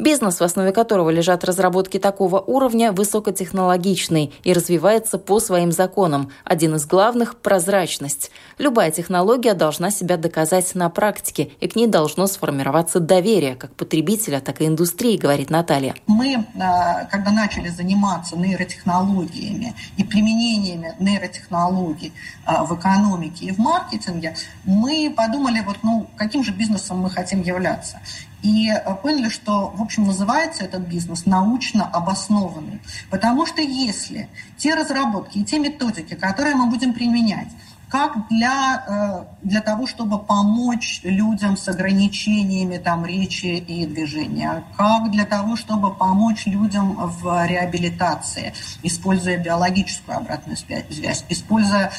Бизнес, 0.00 0.40
в 0.40 0.42
основе 0.42 0.72
которого 0.72 1.10
лежат 1.10 1.44
разработки 1.44 1.98
такого 1.98 2.40
уровня, 2.40 2.90
высокотехнологичный 2.90 4.32
и 4.44 4.52
развивается 4.54 5.18
по 5.18 5.40
своим 5.40 5.72
законам. 5.72 6.30
Один 6.44 6.76
из 6.76 6.86
главных– 6.86 7.36
прозрачность. 7.42 8.30
Любая 8.56 8.90
технология 8.92 9.52
должна 9.52 9.90
себя 9.90 10.16
доказать 10.16 10.74
на 10.74 10.88
практике, 10.88 11.50
и 11.60 11.68
к 11.68 11.76
ней 11.76 11.86
должно 11.86 12.26
сформироваться 12.28 12.98
доверие 12.98 13.56
как 13.56 13.74
потребителя, 13.74 14.40
так 14.40 14.62
и 14.62 14.66
индустрии, 14.66 15.18
говорит 15.18 15.50
Наталья. 15.50 15.94
Мы, 16.06 16.46
а, 16.58 17.04
когда 17.04 17.30
начали 17.30 17.68
заниматься 17.68 18.36
нейротехнологиями 18.38 19.74
и 19.98 20.04
применениями 20.04 20.94
нейротехнологий 20.98 22.14
а, 22.46 22.64
в 22.64 22.74
экономике 22.74 23.46
и 23.46 23.52
в 23.52 23.58
маркетинге, 23.58 24.34
мы 24.64 25.12
подумали, 25.14 25.60
вот, 25.60 25.76
ну, 25.82 26.08
каким 26.16 26.42
же 26.42 26.52
бизнесом 26.52 27.00
мы 27.00 27.10
хотим 27.10 27.42
являться 27.42 28.00
и 28.42 28.70
э, 28.70 28.94
поняли, 28.96 29.28
что, 29.28 29.68
в 29.74 29.82
общем, 29.82 30.06
называется 30.06 30.64
этот 30.64 30.82
бизнес 30.82 31.26
научно 31.26 31.86
обоснованный. 31.86 32.80
Потому 33.10 33.46
что 33.46 33.60
если 33.60 34.28
те 34.56 34.74
разработки 34.74 35.38
и 35.38 35.44
те 35.44 35.58
методики, 35.58 36.14
которые 36.14 36.54
мы 36.54 36.66
будем 36.66 36.92
применять, 36.92 37.48
как 37.90 38.28
для, 38.28 38.84
э, 38.86 39.46
для 39.46 39.60
того, 39.60 39.86
чтобы 39.86 40.20
помочь 40.20 41.00
людям 41.02 41.56
с 41.56 41.68
ограничениями 41.68 42.78
там, 42.78 43.04
речи 43.04 43.46
и 43.46 43.84
движения, 43.84 44.64
как 44.76 45.10
для 45.10 45.24
того, 45.24 45.56
чтобы 45.56 45.92
помочь 45.92 46.46
людям 46.46 46.94
в 46.94 47.46
реабилитации, 47.46 48.54
используя 48.84 49.38
биологическую 49.38 50.18
обратную 50.18 50.56
связь, 50.56 51.24
используя 51.28 51.90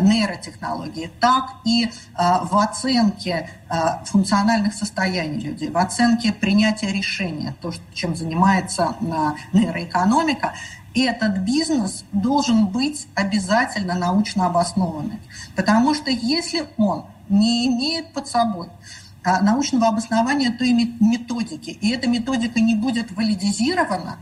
нейротехнологии, 0.00 1.10
так 1.20 1.54
и 1.64 1.84
э, 1.84 1.88
в 2.16 2.56
оценке 2.56 3.50
э, 3.68 3.74
функциональных 4.04 4.74
состояний 4.74 5.40
людей, 5.40 5.70
в 5.70 5.78
оценке 5.78 6.32
принятия 6.32 6.92
решения, 6.92 7.54
то, 7.60 7.72
чем 7.94 8.16
занимается 8.16 8.96
нейроэкономика, 9.52 10.54
этот 10.94 11.38
бизнес 11.38 12.04
должен 12.12 12.66
быть 12.66 13.06
обязательно 13.14 13.94
научно 13.94 14.46
обоснованным. 14.46 15.20
Потому 15.54 15.94
что 15.94 16.10
если 16.10 16.66
он 16.76 17.04
не 17.28 17.66
имеет 17.66 18.12
под 18.12 18.26
собой 18.26 18.68
научного 19.42 19.88
обоснования 19.88 20.50
той 20.50 20.72
методики, 20.72 21.70
и 21.70 21.90
эта 21.90 22.08
методика 22.08 22.60
не 22.60 22.74
будет 22.74 23.12
валидизирована, 23.12 24.16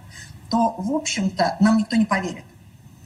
то, 0.50 0.74
в 0.76 0.92
общем-то, 0.92 1.56
нам 1.60 1.78
никто 1.78 1.96
не 1.96 2.04
поверит. 2.04 2.44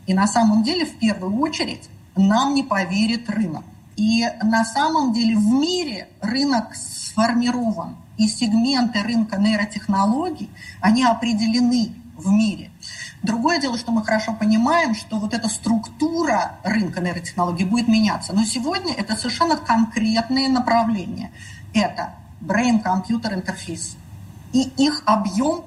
И 0.06 0.14
на 0.14 0.26
самом 0.26 0.62
деле, 0.62 0.86
в 0.86 0.98
первую 0.98 1.38
очередь, 1.40 1.88
нам 2.16 2.54
не 2.54 2.62
поверит 2.62 3.28
рынок. 3.30 3.64
И 3.96 4.26
на 4.42 4.64
самом 4.64 5.12
деле 5.12 5.36
в 5.36 5.46
мире 5.46 6.08
рынок 6.20 6.74
сформирован, 6.74 7.96
и 8.16 8.28
сегменты 8.28 9.02
рынка 9.02 9.36
нейротехнологий, 9.36 10.50
они 10.80 11.04
определены 11.04 11.92
в 12.16 12.30
мире. 12.30 12.70
Другое 13.22 13.60
дело, 13.60 13.78
что 13.78 13.92
мы 13.92 14.04
хорошо 14.04 14.34
понимаем, 14.34 14.94
что 14.94 15.18
вот 15.18 15.34
эта 15.34 15.48
структура 15.48 16.58
рынка 16.62 17.00
нейротехнологий 17.00 17.64
будет 17.64 17.88
меняться. 17.88 18.32
Но 18.32 18.44
сегодня 18.44 18.94
это 18.94 19.16
совершенно 19.16 19.56
конкретные 19.56 20.48
направления. 20.48 21.30
Это 21.74 22.14
brain-computer 22.40 23.34
интерфейс. 23.34 23.96
И 24.52 24.62
их 24.76 25.02
объем 25.06 25.64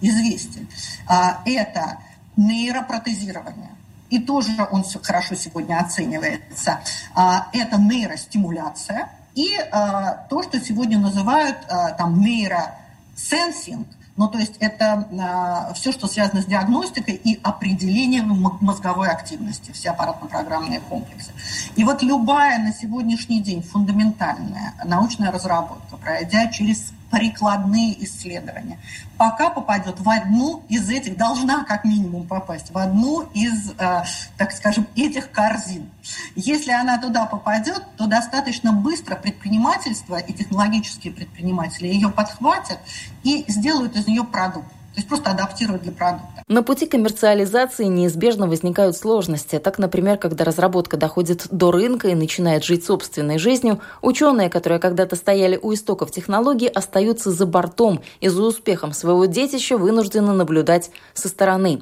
известен. 0.00 0.68
А, 1.06 1.40
это 1.44 1.98
нейропротезирование 2.36 3.73
и 4.14 4.20
тоже 4.20 4.52
он 4.70 4.84
хорошо 5.02 5.34
сегодня 5.34 5.80
оценивается, 5.80 6.78
а, 7.16 7.48
это 7.52 7.78
нейростимуляция. 7.78 9.08
И 9.34 9.56
а, 9.72 10.26
то, 10.30 10.44
что 10.44 10.60
сегодня 10.60 11.00
называют 11.00 11.56
а, 11.68 11.90
там 11.90 12.20
нейросенсинг, 12.20 13.88
ну, 14.16 14.28
то 14.28 14.38
есть 14.38 14.54
это 14.60 15.72
все, 15.74 15.90
что 15.90 16.06
связано 16.06 16.42
с 16.42 16.44
диагностикой 16.44 17.14
и 17.14 17.40
определением 17.42 18.28
мозговой 18.60 19.08
активности, 19.08 19.72
все 19.72 19.90
аппаратно-программные 19.90 20.78
комплексы. 20.78 21.32
И 21.74 21.82
вот 21.82 22.00
любая 22.04 22.60
на 22.60 22.72
сегодняшний 22.72 23.42
день 23.42 23.64
фундаментальная 23.64 24.74
научная 24.84 25.32
разработка, 25.32 25.96
пройдя 25.96 26.46
через 26.46 26.92
прикладные 27.14 28.04
исследования. 28.04 28.78
Пока 29.16 29.50
попадет 29.50 30.00
в 30.00 30.08
одну 30.08 30.64
из 30.68 30.88
этих, 30.90 31.16
должна 31.16 31.64
как 31.64 31.84
минимум 31.84 32.26
попасть 32.26 32.70
в 32.72 32.78
одну 32.78 33.22
из, 33.34 33.70
э, 33.78 34.02
так 34.36 34.52
скажем, 34.52 34.86
этих 34.96 35.30
корзин. 35.30 35.90
Если 36.34 36.72
она 36.72 36.98
туда 36.98 37.26
попадет, 37.26 37.82
то 37.96 38.06
достаточно 38.06 38.72
быстро 38.72 39.14
предпринимательство 39.16 40.16
и 40.16 40.32
технологические 40.32 41.12
предприниматели 41.12 41.86
ее 41.86 42.10
подхватят 42.10 42.78
и 43.22 43.44
сделают 43.48 43.96
из 43.96 44.06
нее 44.06 44.24
продукт. 44.24 44.72
То 44.94 45.00
есть 45.00 45.08
просто 45.08 45.30
адаптировать 45.30 45.82
для 45.82 45.90
продукта. 45.90 46.44
На 46.46 46.62
пути 46.62 46.86
коммерциализации 46.86 47.86
неизбежно 47.86 48.46
возникают 48.46 48.96
сложности. 48.96 49.58
Так, 49.58 49.78
например, 49.78 50.18
когда 50.18 50.44
разработка 50.44 50.96
доходит 50.96 51.48
до 51.50 51.72
рынка 51.72 52.08
и 52.08 52.14
начинает 52.14 52.62
жить 52.62 52.84
собственной 52.84 53.38
жизнью, 53.38 53.80
ученые, 54.02 54.50
которые 54.50 54.78
когда-то 54.78 55.16
стояли 55.16 55.58
у 55.60 55.74
истоков 55.74 56.12
технологий, 56.12 56.68
остаются 56.68 57.32
за 57.32 57.44
бортом 57.44 58.02
и 58.20 58.28
за 58.28 58.42
успехом 58.42 58.92
своего 58.92 59.24
детища 59.24 59.76
вынуждены 59.76 60.32
наблюдать 60.32 60.90
со 61.12 61.28
стороны. 61.28 61.80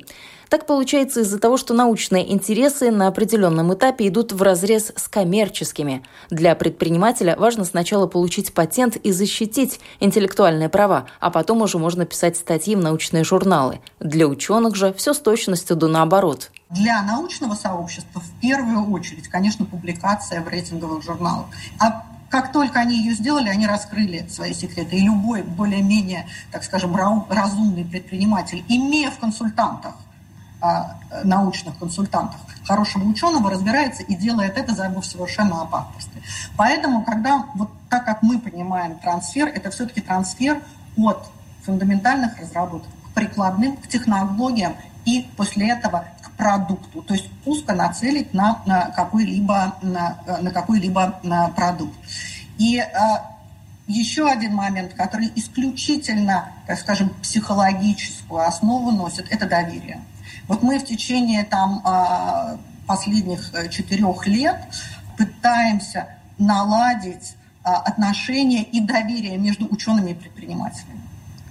Так 0.52 0.66
получается 0.66 1.20
из-за 1.20 1.38
того, 1.38 1.56
что 1.56 1.72
научные 1.72 2.30
интересы 2.30 2.90
на 2.90 3.06
определенном 3.06 3.72
этапе 3.72 4.08
идут 4.08 4.32
в 4.32 4.42
разрез 4.42 4.92
с 4.94 5.08
коммерческими. 5.08 6.02
Для 6.28 6.54
предпринимателя 6.54 7.36
важно 7.38 7.64
сначала 7.64 8.06
получить 8.06 8.52
патент 8.52 8.96
и 8.96 9.12
защитить 9.12 9.80
интеллектуальные 9.98 10.68
права, 10.68 11.06
а 11.20 11.30
потом 11.30 11.62
уже 11.62 11.78
можно 11.78 12.04
писать 12.04 12.36
статьи 12.36 12.76
в 12.76 12.80
научные 12.80 13.24
журналы. 13.24 13.80
Для 13.98 14.26
ученых 14.26 14.76
же 14.76 14.92
все 14.92 15.14
с 15.14 15.20
точностью 15.20 15.74
до 15.74 15.88
наоборот. 15.88 16.50
Для 16.68 17.02
научного 17.02 17.54
сообщества 17.54 18.20
в 18.20 18.40
первую 18.42 18.92
очередь, 18.92 19.28
конечно, 19.28 19.64
публикация 19.64 20.42
в 20.42 20.48
рейтинговых 20.48 21.02
журналах. 21.02 21.46
А 21.80 22.04
как 22.28 22.52
только 22.52 22.78
они 22.78 22.98
ее 22.98 23.14
сделали, 23.14 23.48
они 23.48 23.66
раскрыли 23.66 24.26
свои 24.28 24.52
секреты. 24.52 24.96
И 24.96 25.00
любой 25.00 25.44
более-менее, 25.44 26.28
так 26.50 26.62
скажем, 26.62 26.94
разумный 27.30 27.86
предприниматель, 27.86 28.62
имея 28.68 29.10
в 29.10 29.18
консультантах 29.18 29.94
научных 31.24 31.78
консультантов 31.78 32.40
хорошего 32.64 33.04
ученого 33.04 33.50
разбирается 33.50 34.02
и 34.02 34.14
делает 34.14 34.56
это, 34.56 34.74
забыв 34.74 35.04
совершенно 35.04 35.62
об 35.62 35.74
авторстве. 35.74 36.22
Поэтому, 36.56 37.02
когда, 37.04 37.44
вот 37.54 37.70
так 37.88 38.04
как 38.04 38.22
мы 38.22 38.38
понимаем 38.38 38.98
трансфер, 38.98 39.48
это 39.48 39.70
все-таки 39.70 40.00
трансфер 40.00 40.62
от 40.96 41.28
фундаментальных 41.64 42.38
разработок 42.38 42.88
к 43.08 43.14
прикладным, 43.14 43.76
к 43.76 43.88
технологиям 43.88 44.76
и 45.04 45.28
после 45.36 45.70
этого 45.70 46.04
к 46.22 46.30
продукту, 46.32 47.02
то 47.02 47.14
есть 47.14 47.28
узко 47.44 47.74
нацелить 47.74 48.32
на, 48.34 48.62
на 48.66 48.90
какой-либо 48.90 49.74
на, 49.82 50.18
на 50.40 50.50
какой-либо 50.50 51.18
на 51.22 51.48
продукт. 51.48 51.94
И 52.58 52.78
а, 52.78 53.32
еще 53.86 54.28
один 54.28 54.54
момент, 54.54 54.94
который 54.94 55.30
исключительно, 55.34 56.52
так 56.66 56.78
скажем, 56.78 57.10
психологическую 57.22 58.46
основу 58.46 58.92
носит, 58.92 59.26
это 59.30 59.46
доверие. 59.46 60.00
Вот 60.48 60.62
мы 60.62 60.78
в 60.78 60.84
течение 60.84 61.44
там, 61.44 61.80
а, 61.84 62.56
последних 62.86 63.54
э, 63.54 63.68
четырех 63.68 64.26
лет 64.26 64.58
пытаемся 65.16 66.08
наладить 66.38 67.36
а, 67.62 67.76
отношения 67.76 68.62
и 68.62 68.80
доверие 68.80 69.38
между 69.38 69.66
учеными 69.66 70.10
и 70.10 70.14
предпринимателями. 70.14 71.01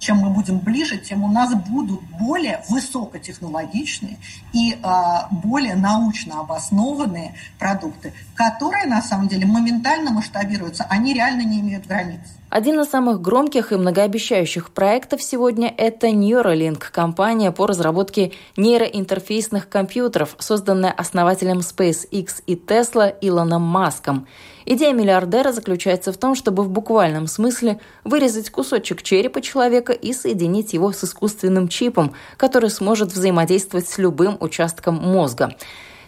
Чем 0.01 0.17
мы 0.17 0.31
будем 0.31 0.57
ближе, 0.57 0.97
тем 0.97 1.23
у 1.23 1.27
нас 1.27 1.53
будут 1.53 2.01
более 2.19 2.63
высокотехнологичные 2.69 4.17
и 4.51 4.75
а, 4.81 5.27
более 5.29 5.75
научно 5.75 6.39
обоснованные 6.39 7.35
продукты, 7.59 8.11
которые 8.33 8.87
на 8.87 9.03
самом 9.03 9.27
деле 9.27 9.45
моментально 9.45 10.09
масштабируются, 10.09 10.87
они 10.89 11.13
реально 11.13 11.43
не 11.43 11.59
имеют 11.59 11.85
границ. 11.85 12.21
Один 12.51 12.81
из 12.81 12.89
самых 12.89 13.21
громких 13.21 13.71
и 13.71 13.77
многообещающих 13.77 14.71
проектов 14.71 15.23
сегодня– 15.23 15.73
это 15.77 16.07
Neuralink, 16.07 16.83
компания 16.91 17.49
по 17.53 17.65
разработке 17.65 18.33
нейроинтерфейсных 18.57 19.69
компьютеров, 19.69 20.35
созданная 20.37 20.91
основателем 20.91 21.59
SpaceX 21.59 22.43
и 22.47 22.55
Tesla 22.55 23.15
Илоном 23.21 23.61
Маском. 23.61 24.27
Идея 24.65 24.93
миллиардера 24.93 25.53
заключается 25.53 26.11
в 26.11 26.17
том, 26.17 26.35
чтобы 26.35 26.63
в 26.63 26.69
буквальном 26.69 27.27
смысле 27.27 27.79
вырезать 28.03 28.49
кусочек 28.49 29.01
черепа 29.01 29.41
человека 29.41 29.90
и 29.91 30.13
соединить 30.13 30.73
его 30.73 30.91
с 30.91 31.04
искусственным 31.04 31.67
чипом, 31.67 32.13
который 32.38 32.69
сможет 32.69 33.12
взаимодействовать 33.12 33.88
с 33.88 33.97
любым 33.97 34.38
участком 34.39 34.95
мозга. 34.95 35.56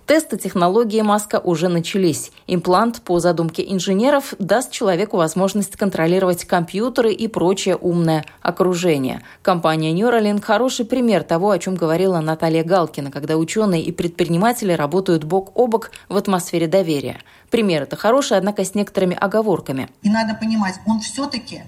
Тесты 0.05 0.37
технологии 0.37 1.01
Маска 1.01 1.39
уже 1.39 1.69
начались. 1.69 2.33
Имплант, 2.45 3.01
по 3.03 3.19
задумке 3.19 3.63
инженеров, 3.65 4.33
даст 4.37 4.69
человеку 4.69 5.15
возможность 5.15 5.77
контролировать 5.77 6.43
компьютеры 6.43 7.13
и 7.13 7.29
прочее 7.29 7.77
умное 7.77 8.25
окружение. 8.41 9.21
Компания 9.41 9.93
Neuralink– 9.93 10.41
хороший 10.43 10.85
пример 10.85 11.23
того, 11.23 11.51
о 11.51 11.59
чем 11.59 11.75
говорила 11.75 12.19
Наталья 12.19 12.65
Галкина, 12.65 13.11
когда 13.11 13.37
ученые 13.37 13.81
и 13.81 13.93
предприниматели 13.93 14.73
работают 14.73 15.23
бок 15.23 15.53
о 15.55 15.67
бок 15.67 15.91
в 16.09 16.17
атмосфере 16.17 16.67
доверия. 16.67 17.19
Пример 17.49 17.83
это 17.83 17.95
хороший, 17.95 18.37
однако 18.37 18.65
с 18.65 18.75
некоторыми 18.75 19.15
оговорками. 19.15 19.87
И 20.01 20.09
надо 20.09 20.33
понимать, 20.35 20.75
он 20.85 20.99
все-таки 20.99 21.61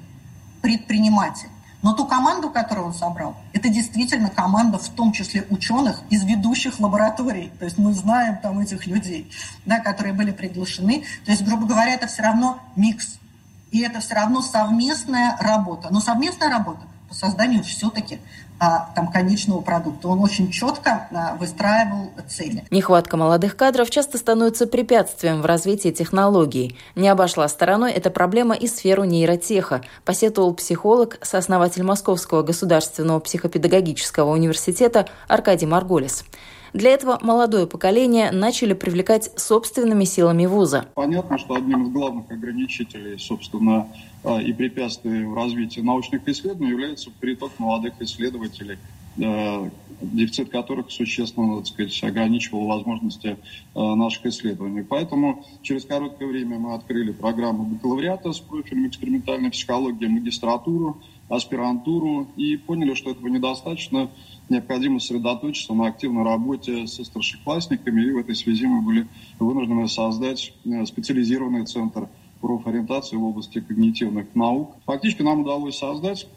предприниматель. 0.62 1.47
Но 1.86 1.93
ту 1.93 2.08
команду, 2.08 2.50
которую 2.50 2.88
он 2.88 2.95
собрал, 2.95 3.36
это 3.54 3.69
действительно 3.69 4.32
команда, 4.32 4.80
в 4.80 4.89
том 4.89 5.12
числе 5.12 5.45
ученых 5.52 6.02
из 6.10 6.24
ведущих 6.24 6.80
лабораторий. 6.80 7.52
То 7.60 7.65
есть 7.65 7.78
мы 7.78 7.93
знаем 7.93 8.39
там 8.39 8.58
этих 8.58 8.88
людей, 8.88 9.30
да, 9.67 9.80
которые 9.80 10.15
были 10.15 10.32
приглашены. 10.32 11.04
То 11.26 11.32
есть, 11.32 11.43
грубо 11.43 11.67
говоря, 11.67 11.93
это 11.93 12.08
все 12.08 12.24
равно 12.24 12.58
микс. 12.76 13.19
И 13.69 13.82
это 13.82 14.00
все 14.00 14.15
равно 14.15 14.41
совместная 14.41 15.38
работа. 15.39 15.89
Но 15.91 16.00
совместная 16.00 16.50
работа 16.50 16.82
по 17.08 17.13
созданию 17.13 17.63
все-таки 17.63 18.19
там, 18.59 19.11
конечного 19.11 19.61
продукта. 19.61 20.07
Он 20.07 20.19
очень 20.21 20.49
четко 20.51 21.07
а, 21.11 21.35
выстраивал 21.35 22.11
цели. 22.27 22.63
Нехватка 22.71 23.17
молодых 23.17 23.55
кадров 23.55 23.89
часто 23.89 24.17
становится 24.17 24.67
препятствием 24.67 25.41
в 25.41 25.45
развитии 25.45 25.89
технологий. 25.89 26.77
Не 26.95 27.09
обошла 27.09 27.47
стороной 27.47 27.91
эта 27.91 28.09
проблема 28.09 28.55
и 28.55 28.67
сферу 28.67 29.03
нейротеха, 29.03 29.81
посетовал 30.03 30.53
психолог, 30.53 31.17
сооснователь 31.21 31.83
Московского 31.83 32.43
государственного 32.43 33.19
психопедагогического 33.19 34.31
университета 34.31 35.07
Аркадий 35.27 35.65
Марголис. 35.65 36.23
Для 36.75 36.89
этого 36.89 37.17
молодое 37.21 37.67
поколение 37.67 38.31
начали 38.31 38.73
привлекать 38.73 39.31
собственными 39.38 40.03
силами 40.03 40.45
вуза. 40.45 40.88
Понятно, 40.93 41.38
что 41.38 41.55
одним 41.55 41.83
из 41.83 41.89
главных 41.93 42.29
ограничителей, 42.29 43.17
собственно, 43.17 43.88
а, 44.25 44.41
и 44.41 44.51
препятствий 44.51 45.23
в 45.23 45.33
развитии 45.33 45.79
научных 45.79 46.27
исследований 46.27 46.71
является 46.71 47.11
приток 47.11 47.51
молодых 47.59 47.93
исследователей, 48.01 48.77
а, 49.23 49.69
дефицит 50.01 50.49
которых 50.49 50.91
существенно, 50.91 51.59
так 51.59 51.67
сказать, 51.67 52.03
ограничивал 52.03 52.65
возможности 52.65 53.38
а, 53.73 53.95
наших 53.95 54.25
исследований. 54.25 54.83
Поэтому 54.83 55.45
через 55.61 55.85
короткое 55.85 56.27
время 56.27 56.59
мы 56.59 56.73
открыли 56.73 57.13
программу 57.13 57.63
бакалавриата 57.63 58.33
с 58.33 58.39
профилем 58.41 58.89
экспериментальной 58.89 59.49
психологии, 59.49 60.07
магистратуру, 60.07 61.01
аспирантуру 61.29 62.27
и 62.35 62.55
поняли, 62.57 62.93
что 62.93 63.11
этого 63.11 63.27
недостаточно 63.27 64.09
необходимо 64.49 64.99
сосредоточиться 64.99 65.73
на 65.73 65.88
активной 65.88 66.23
работе 66.23 66.88
со 66.88 67.03
старшеклассниками, 67.03 68.01
и 68.01 68.11
в 68.11 68.17
этой 68.17 68.35
связи 68.35 68.65
мы 68.67 68.81
были 68.81 69.07
вынуждены 69.39 69.88
создать 69.88 70.53
э, 70.65 70.85
специализированный 70.85 71.65
центр 71.65 72.09
профориентации 72.41 73.15
в 73.15 73.23
области 73.23 73.59
когнитивных 73.59 74.35
наук. 74.35 74.75
Фактически 74.85 75.23
нам 75.23 75.41
удалось 75.41 75.77
создать 75.77 76.27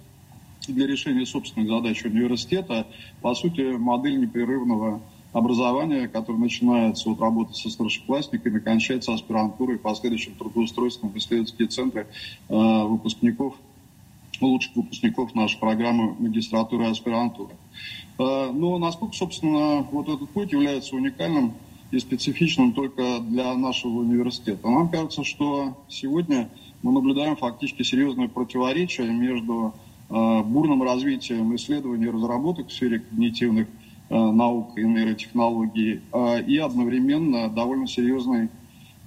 для 0.66 0.86
решения 0.86 1.26
собственных 1.26 1.68
задач 1.68 2.02
университета, 2.04 2.86
по 3.20 3.34
сути, 3.34 3.76
модель 3.76 4.20
непрерывного 4.20 5.00
образования, 5.32 6.08
которое 6.08 6.38
начинается 6.38 7.10
от 7.10 7.20
работы 7.20 7.54
со 7.54 7.68
старшеклассниками, 7.68 8.58
кончается 8.58 9.12
аспирантурой 9.12 9.78
последующим 9.78 10.34
трудоустройством 10.34 11.10
в 11.10 11.16
исследовательские 11.18 11.68
центры 11.68 12.06
э, 12.48 12.54
выпускников 12.84 13.54
лучших 14.46 14.76
выпускников 14.76 15.34
нашей 15.34 15.58
программы 15.58 16.14
магистратуры 16.18 16.84
и 16.84 16.90
аспирантуры. 16.90 17.54
Э, 18.18 18.50
но 18.52 18.78
насколько, 18.78 19.14
собственно, 19.14 19.86
вот 19.90 20.08
этот 20.08 20.30
путь 20.30 20.52
является 20.52 20.96
уникальным 20.96 21.54
и 21.90 21.98
специфичным 21.98 22.72
только 22.72 23.18
для 23.20 23.54
нашего 23.54 24.00
университета. 24.00 24.68
Нам 24.68 24.88
кажется, 24.88 25.24
что 25.24 25.76
сегодня 25.88 26.50
мы 26.82 26.92
наблюдаем 26.92 27.36
фактически 27.36 27.82
серьезное 27.82 28.28
противоречие 28.28 29.10
между 29.10 29.74
э, 30.10 30.42
бурным 30.42 30.82
развитием 30.82 31.54
исследований 31.56 32.06
и 32.06 32.10
разработок 32.10 32.68
в 32.68 32.72
сфере 32.72 33.00
когнитивных 33.00 33.68
э, 34.10 34.14
наук 34.14 34.76
и 34.76 34.82
нейротехнологий 34.82 36.02
и 36.46 36.58
одновременно 36.58 37.48
довольно 37.48 37.86
серьезный 37.86 38.50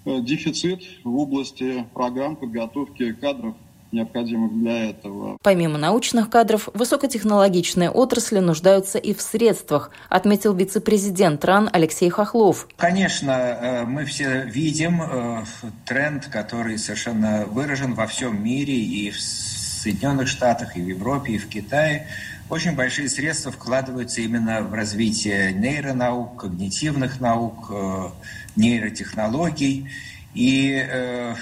дефицит 0.04 0.82
в 1.04 1.16
области 1.16 1.86
программ 1.94 2.36
подготовки 2.36 3.14
кадров 3.14 3.54
необходимых 3.92 4.58
для 4.60 4.90
этого. 4.90 5.38
Помимо 5.42 5.78
научных 5.78 6.30
кадров, 6.30 6.70
высокотехнологичные 6.74 7.90
отрасли 7.90 8.40
нуждаются 8.40 8.98
и 8.98 9.14
в 9.14 9.22
средствах, 9.22 9.92
отметил 10.10 10.54
вице-президент 10.54 11.44
РАН 11.46 11.70
Алексей 11.72 12.10
Хохлов. 12.10 12.68
Конечно, 12.78 13.32
э, 13.32 13.86
мы 13.86 14.06
все 14.06 14.44
видим 14.46 15.02
э, 15.02 15.44
тренд, 15.86 16.28
который 16.28 16.78
совершенно 16.78 17.46
выражен 17.46 17.94
во 17.94 18.08
всем 18.08 18.44
мире 18.44 18.76
и 18.76 19.12
в 19.12 19.20
Соединенных 19.20 20.28
Штатах, 20.28 20.78
и 20.78 20.82
в 20.82 20.88
Европе, 20.88 21.34
и 21.34 21.38
в 21.38 21.48
Китае 21.48 22.08
очень 22.52 22.76
большие 22.76 23.08
средства 23.08 23.50
вкладываются 23.50 24.20
именно 24.20 24.62
в 24.62 24.74
развитие 24.74 25.54
нейронаук, 25.54 26.42
когнитивных 26.42 27.22
наук, 27.22 27.68
э, 27.72 28.10
нейротехнологий. 28.58 29.90
И 30.34 30.74
э, 30.74 31.36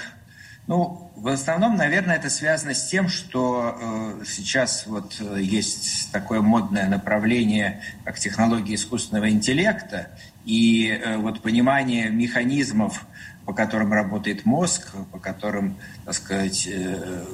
ну, 0.66 1.10
в 1.16 1.28
основном, 1.28 1.76
наверное, 1.76 2.16
это 2.16 2.30
связано 2.30 2.74
с 2.74 2.86
тем, 2.86 3.08
что 3.08 3.76
э, 4.20 4.24
сейчас 4.24 4.86
вот 4.86 5.16
э, 5.20 5.40
есть 5.40 6.10
такое 6.12 6.40
модное 6.40 6.88
направление, 6.88 7.82
как 8.04 8.18
технологии 8.18 8.74
искусственного 8.74 9.30
интеллекта, 9.30 10.08
и 10.44 10.88
э, 10.88 11.16
вот 11.18 11.42
понимание 11.42 12.08
механизмов, 12.10 13.04
по 13.50 13.52
которым 13.52 13.92
работает 13.92 14.44
мозг, 14.44 14.92
по 15.10 15.18
которым, 15.18 15.76
так 16.04 16.14
сказать, 16.14 16.68
э, 16.70 17.24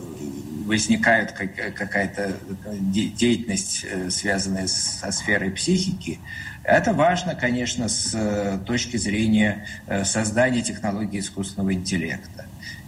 возникает 0.64 1.32
какая-то 1.32 2.32
деятельность, 2.80 3.84
э, 3.84 4.08
связанная 4.08 4.66
со 4.66 5.10
сферой 5.12 5.50
психики, 5.50 6.18
это 6.64 6.94
важно, 6.94 7.34
конечно, 7.34 7.88
с 7.88 8.14
э, 8.14 8.58
точки 8.64 8.96
зрения 8.96 9.66
создания 10.04 10.62
технологии 10.62 11.20
искусственного 11.20 11.74
интеллекта. 11.74 12.46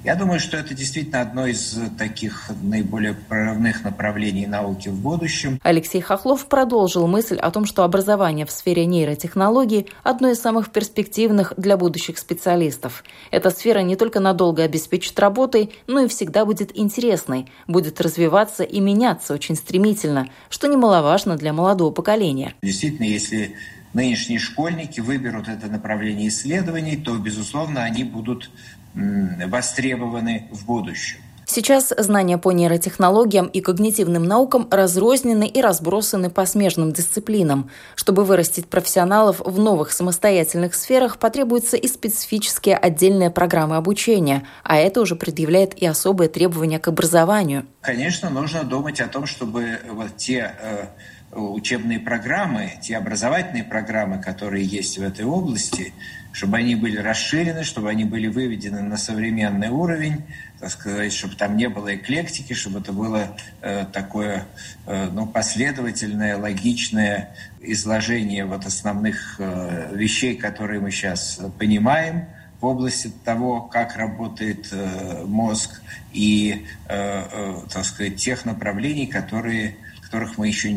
Я 0.08 0.14
думаю, 0.14 0.40
что 0.40 0.56
это 0.56 0.72
действительно 0.72 1.20
одно 1.20 1.46
из 1.46 1.78
таких 1.98 2.50
наиболее 2.62 3.12
прорывных 3.12 3.84
направлений 3.84 4.46
науки 4.46 4.88
в 4.88 4.98
будущем. 4.98 5.60
Алексей 5.62 6.00
Хохлов 6.00 6.46
продолжил 6.46 7.06
мысль 7.06 7.36
о 7.36 7.50
том, 7.50 7.66
что 7.66 7.84
образование 7.84 8.46
в 8.46 8.50
сфере 8.50 8.86
нейротехнологий– 8.86 9.86
одно 10.04 10.30
из 10.30 10.40
самых 10.40 10.70
перспективных 10.70 11.52
для 11.58 11.76
будущих 11.76 12.16
специалистов. 12.16 13.04
Эта 13.30 13.50
сфера 13.50 13.80
не 13.80 13.96
только 13.96 14.18
надолго 14.18 14.62
обеспечит 14.62 15.20
работой, 15.20 15.74
но 15.86 16.00
и 16.00 16.08
всегда 16.08 16.46
будет 16.46 16.74
интересной, 16.74 17.44
будет 17.66 18.00
развиваться 18.00 18.64
и 18.64 18.80
меняться 18.80 19.34
очень 19.34 19.56
стремительно, 19.56 20.30
что 20.48 20.68
немаловажно 20.68 21.36
для 21.36 21.52
молодого 21.52 21.92
поколения. 21.92 22.54
Действительно, 22.62 23.04
если 23.04 23.56
нынешние 23.92 24.38
школьники 24.38 25.00
выберут 25.00 25.48
это 25.48 25.66
направление 25.66 26.28
исследований, 26.28 26.96
то, 26.96 27.14
безусловно, 27.16 27.82
они 27.84 28.04
будут 28.04 28.50
востребованы 28.94 30.48
в 30.50 30.66
будущем. 30.66 31.20
Сейчас 31.50 31.94
знания 31.96 32.36
по 32.36 32.52
нейротехнологиям 32.52 33.46
и 33.46 33.62
когнитивным 33.62 34.22
наукам 34.22 34.68
разрознены 34.70 35.48
и 35.48 35.62
разбросаны 35.62 36.28
по 36.28 36.44
смежным 36.44 36.92
дисциплинам. 36.92 37.70
Чтобы 37.94 38.24
вырастить 38.24 38.66
профессионалов 38.66 39.40
в 39.40 39.58
новых 39.58 39.92
самостоятельных 39.92 40.74
сферах, 40.74 41.16
потребуются 41.16 41.78
и 41.78 41.88
специфические 41.88 42.76
отдельные 42.76 43.30
программы 43.30 43.76
обучения, 43.76 44.46
а 44.62 44.76
это 44.76 45.00
уже 45.00 45.16
предъявляет 45.16 45.72
и 45.72 45.86
особые 45.86 46.28
требования 46.28 46.78
к 46.78 46.88
образованию. 46.88 47.64
Конечно, 47.80 48.28
нужно 48.28 48.62
думать 48.62 49.00
о 49.00 49.08
том, 49.08 49.24
чтобы 49.24 49.78
вот 49.90 50.18
те 50.18 50.54
э, 50.60 50.84
учебные 51.32 52.00
программы, 52.00 52.72
те 52.80 52.96
образовательные 52.96 53.64
программы, 53.64 54.18
которые 54.20 54.64
есть 54.64 54.98
в 54.98 55.02
этой 55.02 55.24
области, 55.24 55.92
чтобы 56.32 56.58
они 56.58 56.74
были 56.74 56.98
расширены, 56.98 57.64
чтобы 57.64 57.90
они 57.90 58.04
были 58.04 58.28
выведены 58.28 58.82
на 58.82 58.96
современный 58.96 59.68
уровень, 59.68 60.22
так 60.60 60.70
сказать, 60.70 61.12
чтобы 61.12 61.36
там 61.36 61.56
не 61.56 61.68
было 61.68 61.94
эклектики, 61.94 62.52
чтобы 62.52 62.80
это 62.80 62.92
было 62.92 63.36
э, 63.60 63.86
такое 63.92 64.46
э, 64.86 65.08
ну, 65.12 65.26
последовательное, 65.26 66.36
логичное 66.36 67.34
изложение 67.60 68.44
вот 68.44 68.66
основных 68.66 69.36
э, 69.38 69.90
вещей, 69.94 70.36
которые 70.36 70.80
мы 70.80 70.90
сейчас 70.90 71.40
понимаем 71.58 72.26
в 72.60 72.66
области 72.66 73.12
того, 73.24 73.62
как 73.62 73.96
работает 73.96 74.68
э, 74.72 75.24
мозг 75.24 75.80
и, 76.12 76.66
э, 76.88 77.24
э, 77.30 77.54
так 77.72 77.84
сказать, 77.84 78.16
тех 78.16 78.44
направлений, 78.44 79.06
которые, 79.06 79.76
которых 80.08 80.38
мы 80.38 80.48
еще 80.48 80.72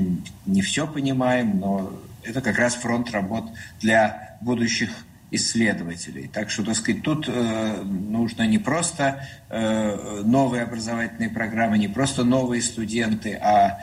не 0.45 0.61
все 0.61 0.85
понимаем, 0.87 1.59
но 1.59 1.93
это 2.23 2.41
как 2.41 2.57
раз 2.57 2.75
фронт 2.75 3.11
работ 3.11 3.45
для 3.79 4.37
будущих 4.41 4.91
исследователей. 5.31 6.29
Так 6.31 6.49
что, 6.49 6.63
так 6.63 6.75
сказать, 6.75 7.01
тут 7.03 7.25
э, 7.27 7.81
нужно 7.83 8.43
не 8.43 8.57
просто 8.57 9.25
э, 9.49 10.21
новые 10.25 10.63
образовательные 10.63 11.29
программы, 11.29 11.77
не 11.77 11.87
просто 11.87 12.25
новые 12.25 12.61
студенты, 12.61 13.35
а 13.35 13.79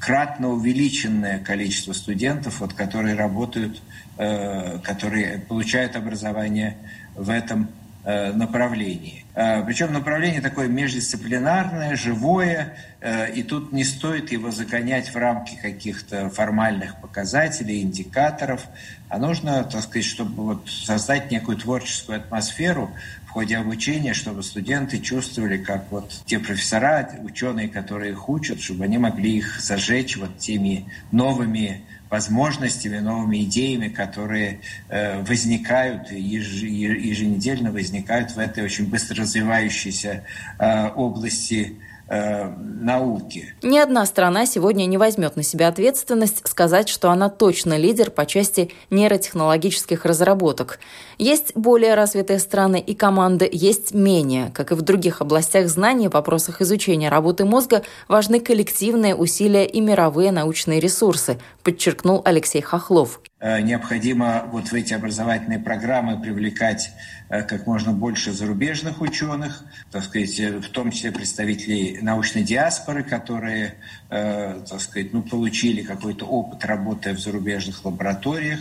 кратно 0.00 0.48
увеличенное 0.48 1.38
количество 1.38 1.92
студентов, 1.92 2.58
вот, 2.58 2.72
которые 2.72 3.14
работают, 3.14 3.80
э, 4.18 4.78
которые 4.82 5.38
получают 5.38 5.94
образование 5.94 6.76
в 7.14 7.30
этом 7.30 7.68
направлении. 8.04 9.24
Э, 9.34 9.62
Причем 9.64 9.92
направление 9.92 10.40
такое 10.40 10.68
междисциплинарное, 10.68 11.96
живое, 11.96 12.76
э, 13.00 13.32
и 13.32 13.42
тут 13.42 13.72
не 13.72 13.84
стоит 13.84 14.32
его 14.32 14.50
загонять 14.50 15.08
в 15.14 15.16
рамки 15.16 15.56
каких-то 15.60 16.30
формальных 16.30 17.00
показателей, 17.00 17.82
индикаторов, 17.82 18.66
а 19.08 19.18
нужно, 19.18 19.64
так 19.64 19.82
сказать, 19.82 20.04
чтобы 20.04 20.44
вот 20.44 20.68
создать 20.68 21.30
некую 21.30 21.58
творческую 21.58 22.18
атмосферу 22.18 22.90
в 23.26 23.30
ходе 23.30 23.56
обучения, 23.56 24.12
чтобы 24.12 24.42
студенты 24.42 24.98
чувствовали, 24.98 25.58
как 25.58 25.84
вот 25.90 26.10
те 26.26 26.40
профессора, 26.40 27.08
ученые, 27.22 27.68
которые 27.68 28.12
их 28.12 28.28
учат, 28.28 28.60
чтобы 28.60 28.84
они 28.84 28.98
могли 28.98 29.38
их 29.38 29.60
зажечь 29.60 30.16
вот 30.16 30.38
теми 30.38 30.86
новыми 31.12 31.82
возможностями, 32.10 32.98
новыми 32.98 33.44
идеями, 33.44 33.88
которые 33.88 34.60
э, 34.88 35.22
возникают 35.22 36.10
еженедельно 36.10 37.70
возникают 37.70 38.32
в 38.32 38.38
этой 38.38 38.64
очень 38.64 38.88
быстро 38.88 39.22
развивающейся 39.22 40.24
э, 40.58 40.88
области 40.88 41.76
науки. 42.10 43.54
Ни 43.62 43.78
одна 43.78 44.04
страна 44.04 44.44
сегодня 44.44 44.86
не 44.86 44.98
возьмет 44.98 45.36
на 45.36 45.42
себя 45.42 45.68
ответственность 45.68 46.46
сказать, 46.48 46.88
что 46.88 47.10
она 47.10 47.28
точно 47.28 47.78
лидер 47.78 48.10
по 48.10 48.26
части 48.26 48.70
нейротехнологических 48.90 50.04
разработок. 50.04 50.80
Есть 51.18 51.52
более 51.54 51.94
развитые 51.94 52.38
страны 52.38 52.80
и 52.80 52.94
команды, 52.94 53.48
есть 53.50 53.94
менее. 53.94 54.50
Как 54.54 54.72
и 54.72 54.74
в 54.74 54.82
других 54.82 55.20
областях 55.20 55.68
знаний 55.68 56.08
в 56.08 56.14
вопросах 56.14 56.60
изучения 56.62 57.08
работы 57.08 57.44
мозга 57.44 57.82
важны 58.08 58.40
коллективные 58.40 59.14
усилия 59.14 59.66
и 59.66 59.80
мировые 59.80 60.32
научные 60.32 60.80
ресурсы, 60.80 61.38
подчеркнул 61.62 62.22
Алексей 62.24 62.60
Хохлов. 62.60 63.20
Э, 63.38 63.60
необходимо 63.60 64.44
вот 64.50 64.68
в 64.68 64.74
эти 64.74 64.94
образовательные 64.94 65.58
программы 65.58 66.20
привлекать 66.20 66.90
Э, 66.90 67.19
как 67.30 67.66
можно 67.66 67.92
больше 67.92 68.32
зарубежных 68.32 69.00
ученых, 69.00 69.64
так 69.92 70.02
сказать, 70.02 70.38
э, 70.40 70.58
в 70.58 70.68
том 70.68 70.90
числе 70.90 71.12
представителей 71.12 72.00
научной 72.02 72.42
диаспоры, 72.42 73.04
которые, 73.04 73.76
э, 74.10 74.60
так 74.68 74.80
сказать, 74.80 75.12
ну, 75.12 75.22
получили 75.22 75.82
какой-то 75.82 76.26
опыт, 76.26 76.64
работая 76.64 77.14
в 77.14 77.20
зарубежных 77.20 77.84
лабораториях. 77.84 78.60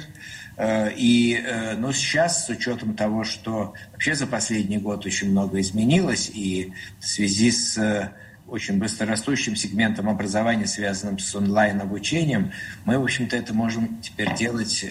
И 0.97 1.41
ну, 1.77 1.93
сейчас, 1.93 2.45
с 2.45 2.49
учетом 2.49 2.93
того, 2.93 3.23
что 3.23 3.73
вообще 3.93 4.13
за 4.13 4.27
последний 4.27 4.77
год 4.77 5.05
очень 5.05 5.31
много 5.31 5.61
изменилось, 5.61 6.29
и 6.33 6.73
в 6.99 7.07
связи 7.07 7.49
с 7.49 8.11
очень 8.45 8.77
быстрорастущим 8.77 9.55
сегментом 9.55 10.09
образования, 10.09 10.67
связанным 10.67 11.17
с 11.17 11.33
онлайн-обучением, 11.33 12.51
мы, 12.83 12.99
в 12.99 13.03
общем-то, 13.03 13.37
это 13.37 13.53
можем 13.53 14.01
теперь 14.01 14.35
делать 14.35 14.85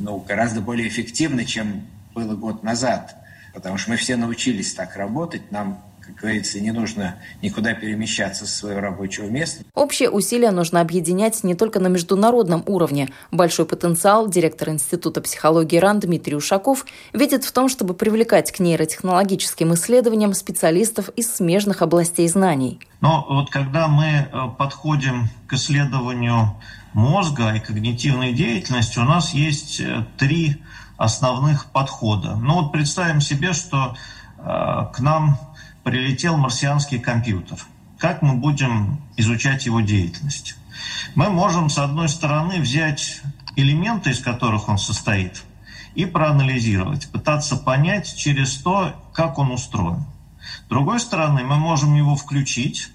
ну, 0.00 0.18
гораздо 0.18 0.60
более 0.60 0.86
эффективно, 0.86 1.46
чем 1.46 1.86
было 2.14 2.34
год 2.34 2.62
назад, 2.62 3.16
потому 3.52 3.78
что 3.78 3.90
мы 3.90 3.96
все 3.96 4.16
научились 4.16 4.74
так 4.74 4.96
работать, 4.96 5.50
нам 5.50 5.82
как 6.06 6.16
говорится, 6.16 6.60
не 6.60 6.70
нужно 6.70 7.16
никуда 7.40 7.72
перемещаться 7.72 8.46
со 8.46 8.58
своего 8.58 8.80
рабочего 8.80 9.26
места. 9.26 9.64
Общие 9.74 10.10
усилия 10.10 10.50
нужно 10.50 10.80
объединять 10.80 11.42
не 11.44 11.54
только 11.54 11.80
на 11.80 11.86
международном 11.86 12.62
уровне. 12.66 13.10
Большой 13.30 13.64
потенциал 13.64 14.28
директор 14.28 14.68
Института 14.68 15.22
психологии 15.22 15.78
РАН 15.78 16.00
Дмитрий 16.00 16.36
Ушаков 16.36 16.84
видит 17.12 17.44
в 17.44 17.52
том, 17.52 17.68
чтобы 17.68 17.94
привлекать 17.94 18.52
к 18.52 18.60
нейротехнологическим 18.60 19.72
исследованиям 19.74 20.34
специалистов 20.34 21.08
из 21.10 21.34
смежных 21.34 21.80
областей 21.80 22.28
знаний. 22.28 22.80
Но 23.00 23.24
вот 23.28 23.50
когда 23.50 23.88
мы 23.88 24.06
э, 24.06 24.26
подходим 24.58 25.28
к 25.46 25.54
исследованию 25.54 26.54
мозга 26.92 27.54
и 27.54 27.60
когнитивной 27.60 28.32
деятельности, 28.32 28.98
у 28.98 29.04
нас 29.04 29.32
есть 29.34 29.80
э, 29.80 30.04
три 30.18 30.62
основных 30.96 31.66
подхода. 31.66 32.36
Ну 32.36 32.54
вот 32.54 32.72
представим 32.72 33.20
себе, 33.20 33.52
что 33.52 33.96
э, 34.38 34.86
к 34.92 35.00
нам 35.00 35.38
прилетел 35.82 36.36
марсианский 36.36 36.98
компьютер. 36.98 37.58
Как 37.98 38.22
мы 38.22 38.34
будем 38.34 39.00
изучать 39.16 39.66
его 39.66 39.80
деятельность? 39.80 40.56
Мы 41.14 41.30
можем, 41.30 41.70
с 41.70 41.78
одной 41.78 42.08
стороны, 42.08 42.60
взять 42.60 43.22
элементы, 43.56 44.10
из 44.10 44.20
которых 44.20 44.68
он 44.68 44.78
состоит, 44.78 45.42
и 45.94 46.04
проанализировать, 46.06 47.08
пытаться 47.10 47.56
понять 47.56 48.14
через 48.16 48.56
то, 48.56 48.94
как 49.12 49.38
он 49.38 49.52
устроен. 49.52 50.04
С 50.66 50.68
другой 50.68 51.00
стороны, 51.00 51.44
мы 51.44 51.56
можем 51.56 51.94
его 51.94 52.16
включить 52.16 52.90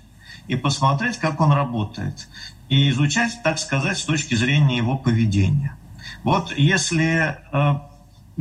и 0.47 0.55
посмотреть, 0.55 1.17
как 1.17 1.39
он 1.39 1.51
работает, 1.51 2.27
и 2.67 2.89
изучать, 2.89 3.41
так 3.43 3.57
сказать, 3.59 3.97
с 3.97 4.03
точки 4.03 4.35
зрения 4.35 4.77
его 4.77 4.97
поведения. 4.97 5.75
Вот 6.23 6.55
если 6.57 7.37
э, 7.51 7.79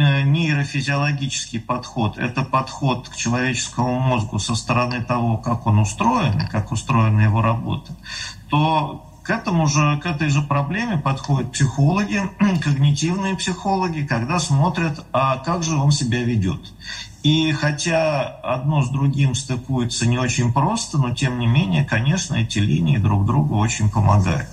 нейрофизиологический 0.04 1.61
подход, 1.61 2.18
это 2.18 2.44
подход 2.44 3.08
к 3.08 3.16
человеческому 3.16 3.98
мозгу 3.98 4.38
со 4.38 4.54
стороны 4.54 5.02
того, 5.02 5.38
как 5.38 5.66
он 5.66 5.80
устроен, 5.80 6.46
как 6.48 6.70
устроена 6.70 7.20
его 7.20 7.42
работа, 7.42 7.92
то 8.48 9.04
к 9.28 9.30
этому 9.30 9.66
же, 9.66 10.00
к 10.02 10.06
этой 10.06 10.30
же 10.30 10.40
проблеме 10.40 10.96
подходят 10.96 11.52
психологи, 11.52 12.22
когнитивные 12.62 13.37
психологи, 13.37 14.06
когда 14.06 14.38
смотрят, 14.38 15.04
а 15.12 15.37
как 15.37 15.62
же 15.62 15.76
он 15.76 15.92
себя 15.92 16.22
ведет. 16.22 16.61
И 17.22 17.52
хотя 17.52 18.22
одно 18.22 18.82
с 18.82 18.88
другим 18.88 19.34
стыкуется 19.34 20.06
не 20.06 20.18
очень 20.18 20.52
просто, 20.52 20.96
но 20.96 21.14
тем 21.14 21.40
не 21.40 21.46
менее, 21.46 21.84
конечно, 21.84 22.37
эти 22.37 22.58
линии 22.58 22.96
друг 22.96 23.26
другу 23.26 23.58
очень 23.58 23.90
помогают. 23.90 24.48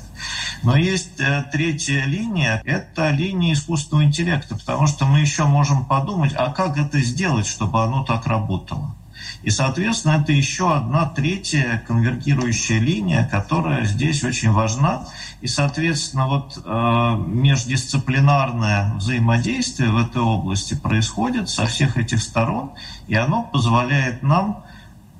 Но 0.64 0.76
есть 0.76 1.20
э, 1.20 1.44
третья 1.52 2.06
линия, 2.06 2.62
это 2.66 3.10
линия 3.12 3.54
искусственного 3.54 4.06
интеллекта, 4.06 4.56
потому 4.56 4.88
что 4.88 5.06
мы 5.06 5.20
еще 5.20 5.46
можем 5.46 5.86
подумать, 5.86 6.34
а 6.36 6.52
как 6.52 6.78
это 6.78 7.00
сделать, 7.02 7.48
чтобы 7.48 7.84
оно 7.84 8.04
так 8.04 8.26
работало. 8.28 8.96
И, 9.44 9.50
соответственно, 9.50 10.22
это 10.22 10.32
еще 10.32 10.76
одна 10.76 11.06
третья 11.06 11.84
конвергирующая 11.88 12.80
линия, 12.80 13.28
которая 13.32 13.86
здесь 13.86 14.24
очень 14.24 14.52
важна. 14.52 15.08
И, 15.42 15.48
соответственно, 15.48 16.28
вот 16.28 16.58
э, 16.64 17.24
междисциплинарное 17.28 18.94
взаимодействие 18.96 19.92
в 19.92 19.98
этой 19.98 20.22
области 20.22 20.74
происходит 20.74 21.50
со 21.50 21.66
всех 21.66 21.98
этих 21.98 22.22
сторон, 22.22 22.72
и 23.08 23.16
оно 23.16 23.44
позволяет 23.44 24.24
нам 24.24 24.64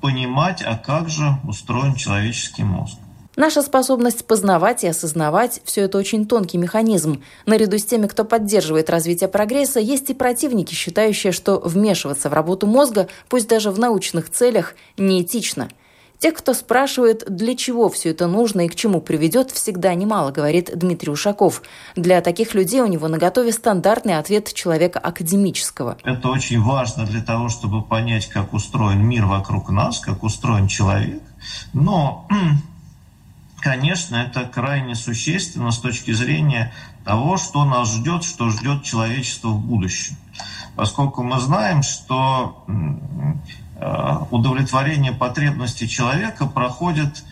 понимать, 0.00 0.62
а 0.62 0.76
как 0.76 1.08
же 1.08 1.38
устроен 1.44 1.94
человеческий 1.94 2.64
мозг. 2.64 2.98
Наша 3.36 3.60
способность 3.60 4.26
познавать 4.26 4.82
и 4.82 4.88
осознавать– 4.88 5.60
все 5.64 5.82
это 5.82 5.98
очень 5.98 6.26
тонкий 6.26 6.56
механизм. 6.56 7.22
Наряду 7.44 7.76
с 7.76 7.84
теми, 7.84 8.06
кто 8.06 8.24
поддерживает 8.24 8.88
развитие 8.88 9.28
прогресса, 9.28 9.78
есть 9.78 10.08
и 10.08 10.14
противники, 10.14 10.74
считающие, 10.74 11.32
что 11.32 11.60
вмешиваться 11.60 12.30
в 12.30 12.32
работу 12.32 12.66
мозга, 12.66 13.08
пусть 13.28 13.46
даже 13.46 13.70
в 13.70 13.78
научных 13.78 14.30
целях, 14.30 14.74
неэтично. 14.96 15.68
Тех, 16.18 16.32
кто 16.32 16.54
спрашивает, 16.54 17.24
для 17.28 17.54
чего 17.54 17.90
все 17.90 18.08
это 18.12 18.26
нужно 18.26 18.64
и 18.64 18.68
к 18.68 18.74
чему 18.74 19.02
приведет, 19.02 19.50
всегда 19.50 19.92
немало, 19.92 20.30
говорит 20.30 20.70
Дмитрий 20.74 21.12
Ушаков. 21.12 21.60
Для 21.94 22.22
таких 22.22 22.54
людей 22.54 22.80
у 22.80 22.86
него 22.86 23.06
наготове 23.06 23.52
стандартный 23.52 24.16
ответ 24.16 24.50
человека 24.54 24.98
академического. 24.98 25.98
Это 26.04 26.28
очень 26.30 26.62
важно 26.62 27.04
для 27.04 27.20
того, 27.20 27.50
чтобы 27.50 27.82
понять, 27.82 28.28
как 28.28 28.54
устроен 28.54 29.06
мир 29.06 29.26
вокруг 29.26 29.68
нас, 29.68 30.00
как 30.00 30.22
устроен 30.22 30.68
человек. 30.68 31.20
Но 31.74 32.26
конечно, 33.66 34.14
это 34.14 34.44
крайне 34.44 34.94
существенно 34.94 35.72
с 35.72 35.78
точки 35.78 36.12
зрения 36.12 36.72
того, 37.04 37.36
что 37.36 37.64
нас 37.64 37.92
ждет, 37.92 38.22
что 38.22 38.48
ждет 38.50 38.84
человечество 38.84 39.48
в 39.48 39.60
будущем. 39.60 40.14
Поскольку 40.76 41.24
мы 41.24 41.40
знаем, 41.40 41.82
что 41.82 42.64
э, 42.68 44.18
удовлетворение 44.30 45.10
потребностей 45.10 45.88
человека 45.88 46.46
проходит 46.46 47.24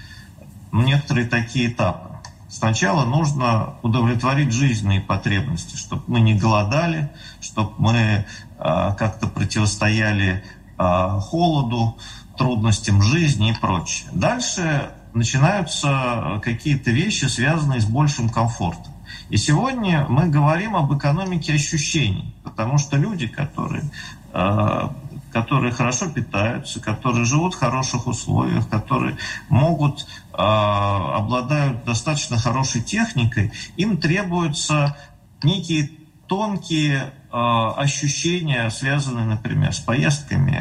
некоторые 0.73 1.29
такие 1.29 1.69
этапы. 1.69 2.17
Сначала 2.49 3.05
нужно 3.05 3.75
удовлетворить 3.83 4.53
жизненные 4.53 5.01
потребности, 5.01 5.77
чтобы 5.77 6.03
мы 6.09 6.19
не 6.19 6.35
голодали, 6.35 7.13
чтобы 7.41 7.75
мы 7.79 7.95
э, 7.95 8.25
как-то 8.59 9.29
противостояли 9.29 10.43
э, 10.79 11.21
холоду, 11.21 11.97
трудностям 12.37 13.03
жизни 13.03 13.51
и 13.51 13.55
прочее. 13.55 14.09
Дальше 14.11 14.91
начинаются 15.15 15.89
э, 15.89 16.41
какие-то 16.41 16.91
вещи, 16.91 17.27
связанные 17.27 17.81
с 17.81 17.87
большим 17.87 18.29
комфортом. 18.29 18.93
И 19.31 19.37
сегодня 19.37 20.07
мы 20.09 20.27
говорим 20.29 20.77
об 20.77 20.97
экономике 20.97 21.55
ощущений, 21.55 22.35
потому 22.43 22.79
что 22.79 22.97
люди, 22.97 23.27
которые, 23.27 23.85
э, 24.33 24.89
которые 25.33 25.73
хорошо 25.73 26.11
питаются, 26.11 26.81
которые 26.81 27.25
живут 27.25 27.55
в 27.55 27.59
хороших 27.59 28.07
условиях, 28.07 28.69
которые 28.69 29.17
могут, 29.49 30.03
э, 30.03 30.37
обладают 30.37 31.85
достаточно 31.85 32.37
хорошей 32.37 32.83
техникой, 32.83 33.53
им 33.77 33.97
требуются 33.97 34.97
некие 35.43 35.91
тонкие 36.27 37.13
ощущения, 37.37 38.71
связанные, 38.71 39.27
например, 39.27 39.75
с 39.75 39.81
поездками 39.81 40.57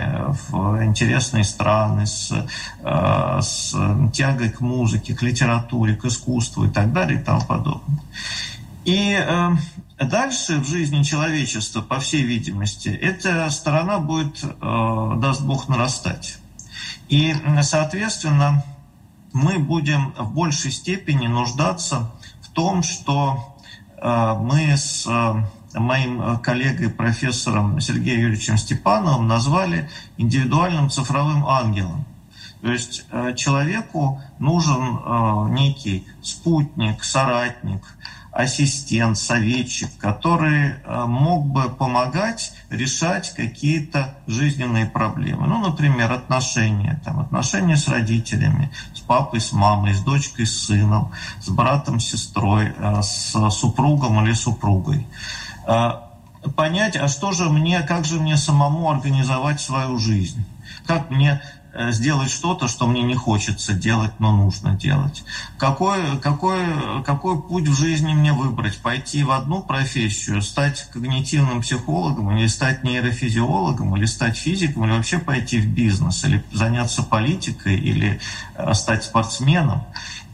в 0.50 0.84
интересные 0.84 1.44
страны, 1.44 2.08
с, 2.08 2.32
э, 2.32 3.40
с 3.44 3.76
тягой 4.12 4.50
к 4.50 4.60
музыке, 4.60 5.14
к 5.14 5.22
литературе, 5.22 5.96
к 5.96 6.06
искусству 6.06 6.66
и 6.66 6.70
так 6.70 6.92
далее 6.92 7.22
и 7.22 7.24
тому 7.24 7.42
подобное. 7.42 8.02
И 8.86 9.16
э, 9.16 9.50
дальше 10.00 10.58
в 10.58 10.68
жизни 10.68 11.04
человечества, 11.04 11.82
по 11.82 12.00
всей 12.00 12.24
видимости, 12.24 12.90
эта 12.90 13.48
сторона 13.52 14.00
будет, 14.00 14.44
даст 14.60 15.42
Бог, 15.42 15.70
нарастать. 15.70 16.40
И, 17.08 17.36
соответственно, 17.62 18.64
мы 19.32 19.60
будем 19.60 20.16
в 20.18 20.34
большей 20.34 20.72
степени 20.72 21.28
нуждаться 21.28 22.12
в 22.42 22.50
том, 22.50 22.82
что 22.82 23.56
мы 24.02 24.76
с 24.76 25.08
моим 25.80 26.22
э, 26.22 26.38
коллегой, 26.40 26.90
профессором 26.90 27.80
Сергеем 27.80 28.22
Юрьевичем 28.22 28.58
Степановым 28.58 29.28
назвали 29.28 29.90
индивидуальным 30.18 30.90
цифровым 30.90 31.46
ангелом. 31.46 32.06
То 32.62 32.72
есть 32.72 33.06
э, 33.12 33.34
человеку 33.36 34.22
нужен 34.40 34.98
э, 34.98 35.48
некий 35.52 36.08
спутник, 36.22 37.04
соратник, 37.04 37.82
ассистент, 38.32 39.18
советчик, 39.20 39.96
который 40.00 40.78
мог 40.88 41.46
бы 41.46 41.70
помогать 41.70 42.52
решать 42.72 43.32
какие-то 43.36 44.18
жизненные 44.26 44.88
проблемы. 44.88 45.46
Ну, 45.46 45.60
например, 45.60 46.12
отношения, 46.12 47.00
там, 47.06 47.20
отношения 47.20 47.78
с 47.78 47.88
родителями, 47.88 48.72
с 48.96 49.02
папой, 49.02 49.40
с 49.40 49.52
мамой, 49.52 49.94
с 49.94 50.00
дочкой, 50.00 50.48
с 50.48 50.66
сыном, 50.66 51.12
с 51.42 51.50
братом, 51.50 52.00
с 52.00 52.06
сестрой, 52.06 52.74
с 53.04 53.52
супругом 53.52 54.26
или 54.26 54.34
супругой. 54.34 55.06
А, 55.66 56.10
понять, 56.56 56.96
а 56.96 57.08
что 57.08 57.32
же 57.32 57.50
мне, 57.50 57.82
как 57.82 58.06
же 58.06 58.20
мне 58.20 58.38
самому 58.38 58.90
организовать 58.90 59.62
свою 59.62 59.98
жизнь, 59.98 60.46
как 60.86 61.10
мне 61.10 61.42
э, 61.74 61.92
сделать 61.92 62.30
что-то, 62.30 62.68
что 62.68 62.86
мне 62.86 63.02
не 63.04 63.16
хочется 63.16 63.74
делать, 63.74 64.12
но 64.20 64.36
нужно 64.36 64.74
делать. 64.74 65.24
Какой, 65.58 66.18
какой, 66.22 67.04
какой 67.06 67.42
путь 67.42 67.68
в 67.68 67.74
жизни 67.74 68.14
мне 68.14 68.34
выбрать? 68.34 68.78
Пойти 68.80 69.24
в 69.24 69.32
одну 69.32 69.62
профессию, 69.62 70.42
стать 70.42 70.90
когнитивным 70.92 71.62
психологом, 71.62 72.36
или 72.36 72.48
стать 72.48 72.84
нейрофизиологом, 72.84 73.96
или 73.96 74.06
стать 74.06 74.38
физиком, 74.38 74.86
или 74.86 74.92
вообще 74.92 75.20
пойти 75.20 75.60
в 75.60 75.68
бизнес, 75.68 76.24
или 76.26 76.44
заняться 76.52 77.04
политикой, 77.04 77.78
или 77.78 78.20
э, 78.56 78.74
стать 78.74 79.06
спортсменом. 79.06 79.86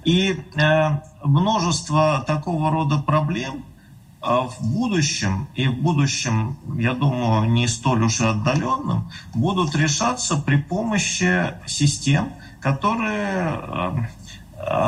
И 0.05 0.43
э, 0.55 0.89
множество 1.23 2.23
такого 2.25 2.71
рода 2.71 2.97
проблем– 2.97 3.65
в 4.21 4.55
будущем, 4.62 5.47
и 5.55 5.67
в 5.67 5.75
будущем, 5.82 6.58
я 6.77 6.93
думаю, 6.93 7.49
не 7.49 7.67
столь 7.67 8.03
уж 8.03 8.19
и 8.19 8.25
отдаленном, 8.25 9.10
будут 9.34 9.75
решаться 9.75 10.36
при 10.38 10.58
помощи 10.58 11.53
систем, 11.65 12.34
которые 12.60 13.49
Э, 13.79 13.91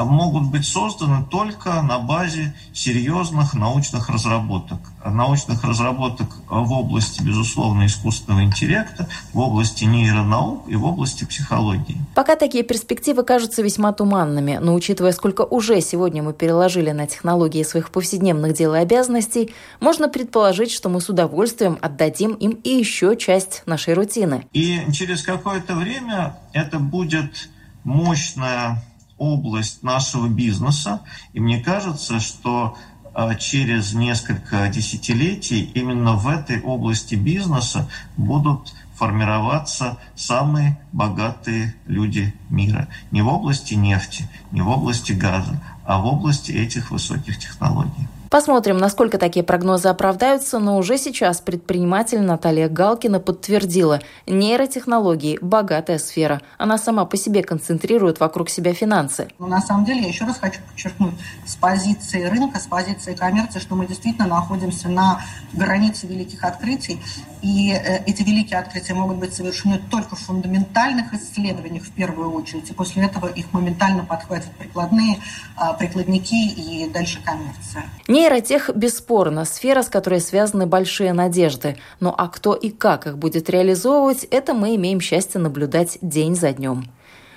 могут 0.06 0.50
быть 0.52 0.66
созданы 0.66 1.26
только 1.26 1.82
на 1.82 2.00
базе 2.00 2.54
серьезных 2.74 3.54
научных 3.54 4.10
разработок. 4.10 4.80
Научных 5.04 5.64
разработок 5.64 6.30
в 6.50 6.72
области, 6.74 7.22
безусловно, 7.24 7.86
искусственного 7.86 8.44
интеллекта, 8.44 9.08
в 9.34 9.40
области 9.40 9.86
нейронаук 9.86 10.68
и 10.68 10.76
в 10.76 10.86
области 10.86 11.26
психологии. 11.26 11.98
Пока 12.16 12.36
такие 12.36 12.64
перспективы 12.64 13.24
кажутся 13.24 13.62
весьма 13.62 13.94
туманными, 13.94 14.60
но 14.62 14.76
учитывая, 14.76 15.12
сколько 15.12 15.42
уже 15.42 15.82
сегодня 15.82 16.22
мы 16.22 16.34
переложили 16.34 16.92
на 16.92 17.08
технологии 17.08 17.64
своих 17.64 17.90
повседневных 17.90 18.54
дел 18.54 18.76
и 18.76 18.80
обязанностей, 18.80 19.54
можно 19.80 20.10
предположить, 20.10 20.72
что 20.72 20.90
мы 20.90 21.02
с 21.02 21.10
удовольствием 21.10 21.80
отдадим 21.82 22.34
им 22.34 22.52
и 22.52 22.70
еще 22.70 23.16
часть 23.16 23.64
нашей 23.66 23.94
рутины. 23.94 24.46
И 24.54 24.82
через 24.92 25.24
какое-то 25.24 25.76
время 25.76 26.38
это 26.54 26.80
будет 26.80 27.50
мощная 27.84 28.84
область 29.22 29.84
нашего 29.84 30.28
бизнеса. 30.28 31.02
И 31.34 31.40
мне 31.40 31.60
кажется, 31.60 32.20
что 32.20 32.76
а, 33.14 33.36
через 33.36 33.94
несколько 33.94 34.68
десятилетий 34.70 35.72
именно 35.76 36.14
в 36.14 36.28
этой 36.28 36.60
области 36.62 37.14
бизнеса 37.14 37.88
будут 38.18 38.74
формироваться 38.96 40.00
самые 40.16 40.80
богатые 40.92 41.76
люди 41.86 42.34
мира. 42.50 42.88
Не 43.12 43.22
в 43.22 43.28
области 43.28 43.76
нефти, 43.76 44.28
не 44.52 44.62
в 44.62 44.70
области 44.70 45.12
газа, 45.12 45.62
а 45.86 46.00
в 46.00 46.06
области 46.08 46.52
этих 46.52 46.90
высоких 46.90 47.38
технологий. 47.38 48.08
Посмотрим, 48.32 48.78
насколько 48.78 49.18
такие 49.18 49.44
прогнозы 49.44 49.90
оправдаются, 49.90 50.58
но 50.60 50.78
уже 50.78 50.98
сейчас 50.98 51.42
предприниматель 51.42 52.22
Наталья 52.22 52.70
Галкина 52.70 53.20
подтвердила, 53.20 54.00
нейротехнологии– 54.26 55.38
богатая 55.42 56.00
сфера. 56.00 56.42
Она 56.58 56.78
сама 56.78 57.04
по 57.04 57.18
себе 57.18 57.44
концентрирует 57.44 58.22
вокруг 58.22 58.50
себя 58.50 58.74
финансы. 58.74 59.28
Но 59.38 59.48
на 59.48 59.60
самом 59.60 59.84
деле, 59.84 60.04
я 60.04 60.08
еще 60.08 60.24
раз 60.24 60.38
хочу 60.40 60.62
подчеркнуть, 60.62 61.16
с 61.46 61.58
позиции 61.58 62.24
рынка, 62.24 62.62
с 62.62 62.68
позиции 62.68 63.16
коммерции, 63.16 63.60
что 63.60 63.76
мы 63.76 63.86
действительно 63.86 64.30
находимся 64.30 64.88
на 64.88 65.20
границе 65.52 66.08
великих 66.08 66.46
открытий. 66.46 67.02
И 67.42 67.74
э, 67.74 68.04
эти 68.06 68.24
великие 68.24 68.60
открытия 68.60 68.94
могут 68.94 69.18
быть 69.18 69.34
совершены 69.34 69.82
только 69.90 70.16
в 70.16 70.20
фундаментальных 70.20 71.14
исследованиях 71.14 71.84
в 71.84 71.92
первую 71.92 72.32
очередь. 72.32 72.70
И 72.70 72.74
после 72.74 73.04
этого 73.04 73.28
их 73.28 73.52
моментально 73.52 74.06
подхватят 74.06 74.52
прикладные, 74.58 75.20
а, 75.58 75.74
прикладники 75.74 76.34
и 76.34 76.88
дальше 76.88 77.20
коммерция. 77.26 77.84
Нейротех 78.22 78.70
бесспорно 78.76 79.46
сфера, 79.46 79.82
с 79.82 79.90
которой 79.90 80.22
связаны 80.22 80.68
большие 80.68 81.12
надежды. 81.12 81.78
Ну 82.00 82.14
а 82.16 82.28
кто 82.28 82.54
и 82.54 82.70
как 82.70 83.08
их 83.08 83.18
будет 83.18 83.50
реализовывать, 83.50 84.26
это 84.26 84.54
мы 84.54 84.76
имеем 84.76 85.02
счастье 85.02 85.42
наблюдать 85.42 85.98
день 86.04 86.36
за 86.36 86.54
днем. 86.54 86.86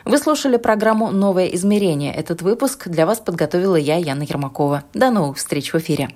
Вы 0.05 0.19
слушали 0.19 0.59
программу 0.59 1.11
«Новое 1.11 1.47
измерение». 1.47 2.13
Этот 2.13 2.43
выпуск 2.43 2.89
для 2.89 3.07
вас 3.07 3.19
подготовила 3.19 3.77
я, 3.77 3.97
Яна 3.97 4.25
Ермакова. 4.25 4.85
До 4.93 5.11
новых 5.11 5.39
встреч 5.39 5.73
в 5.73 5.79
эфире. 5.79 6.15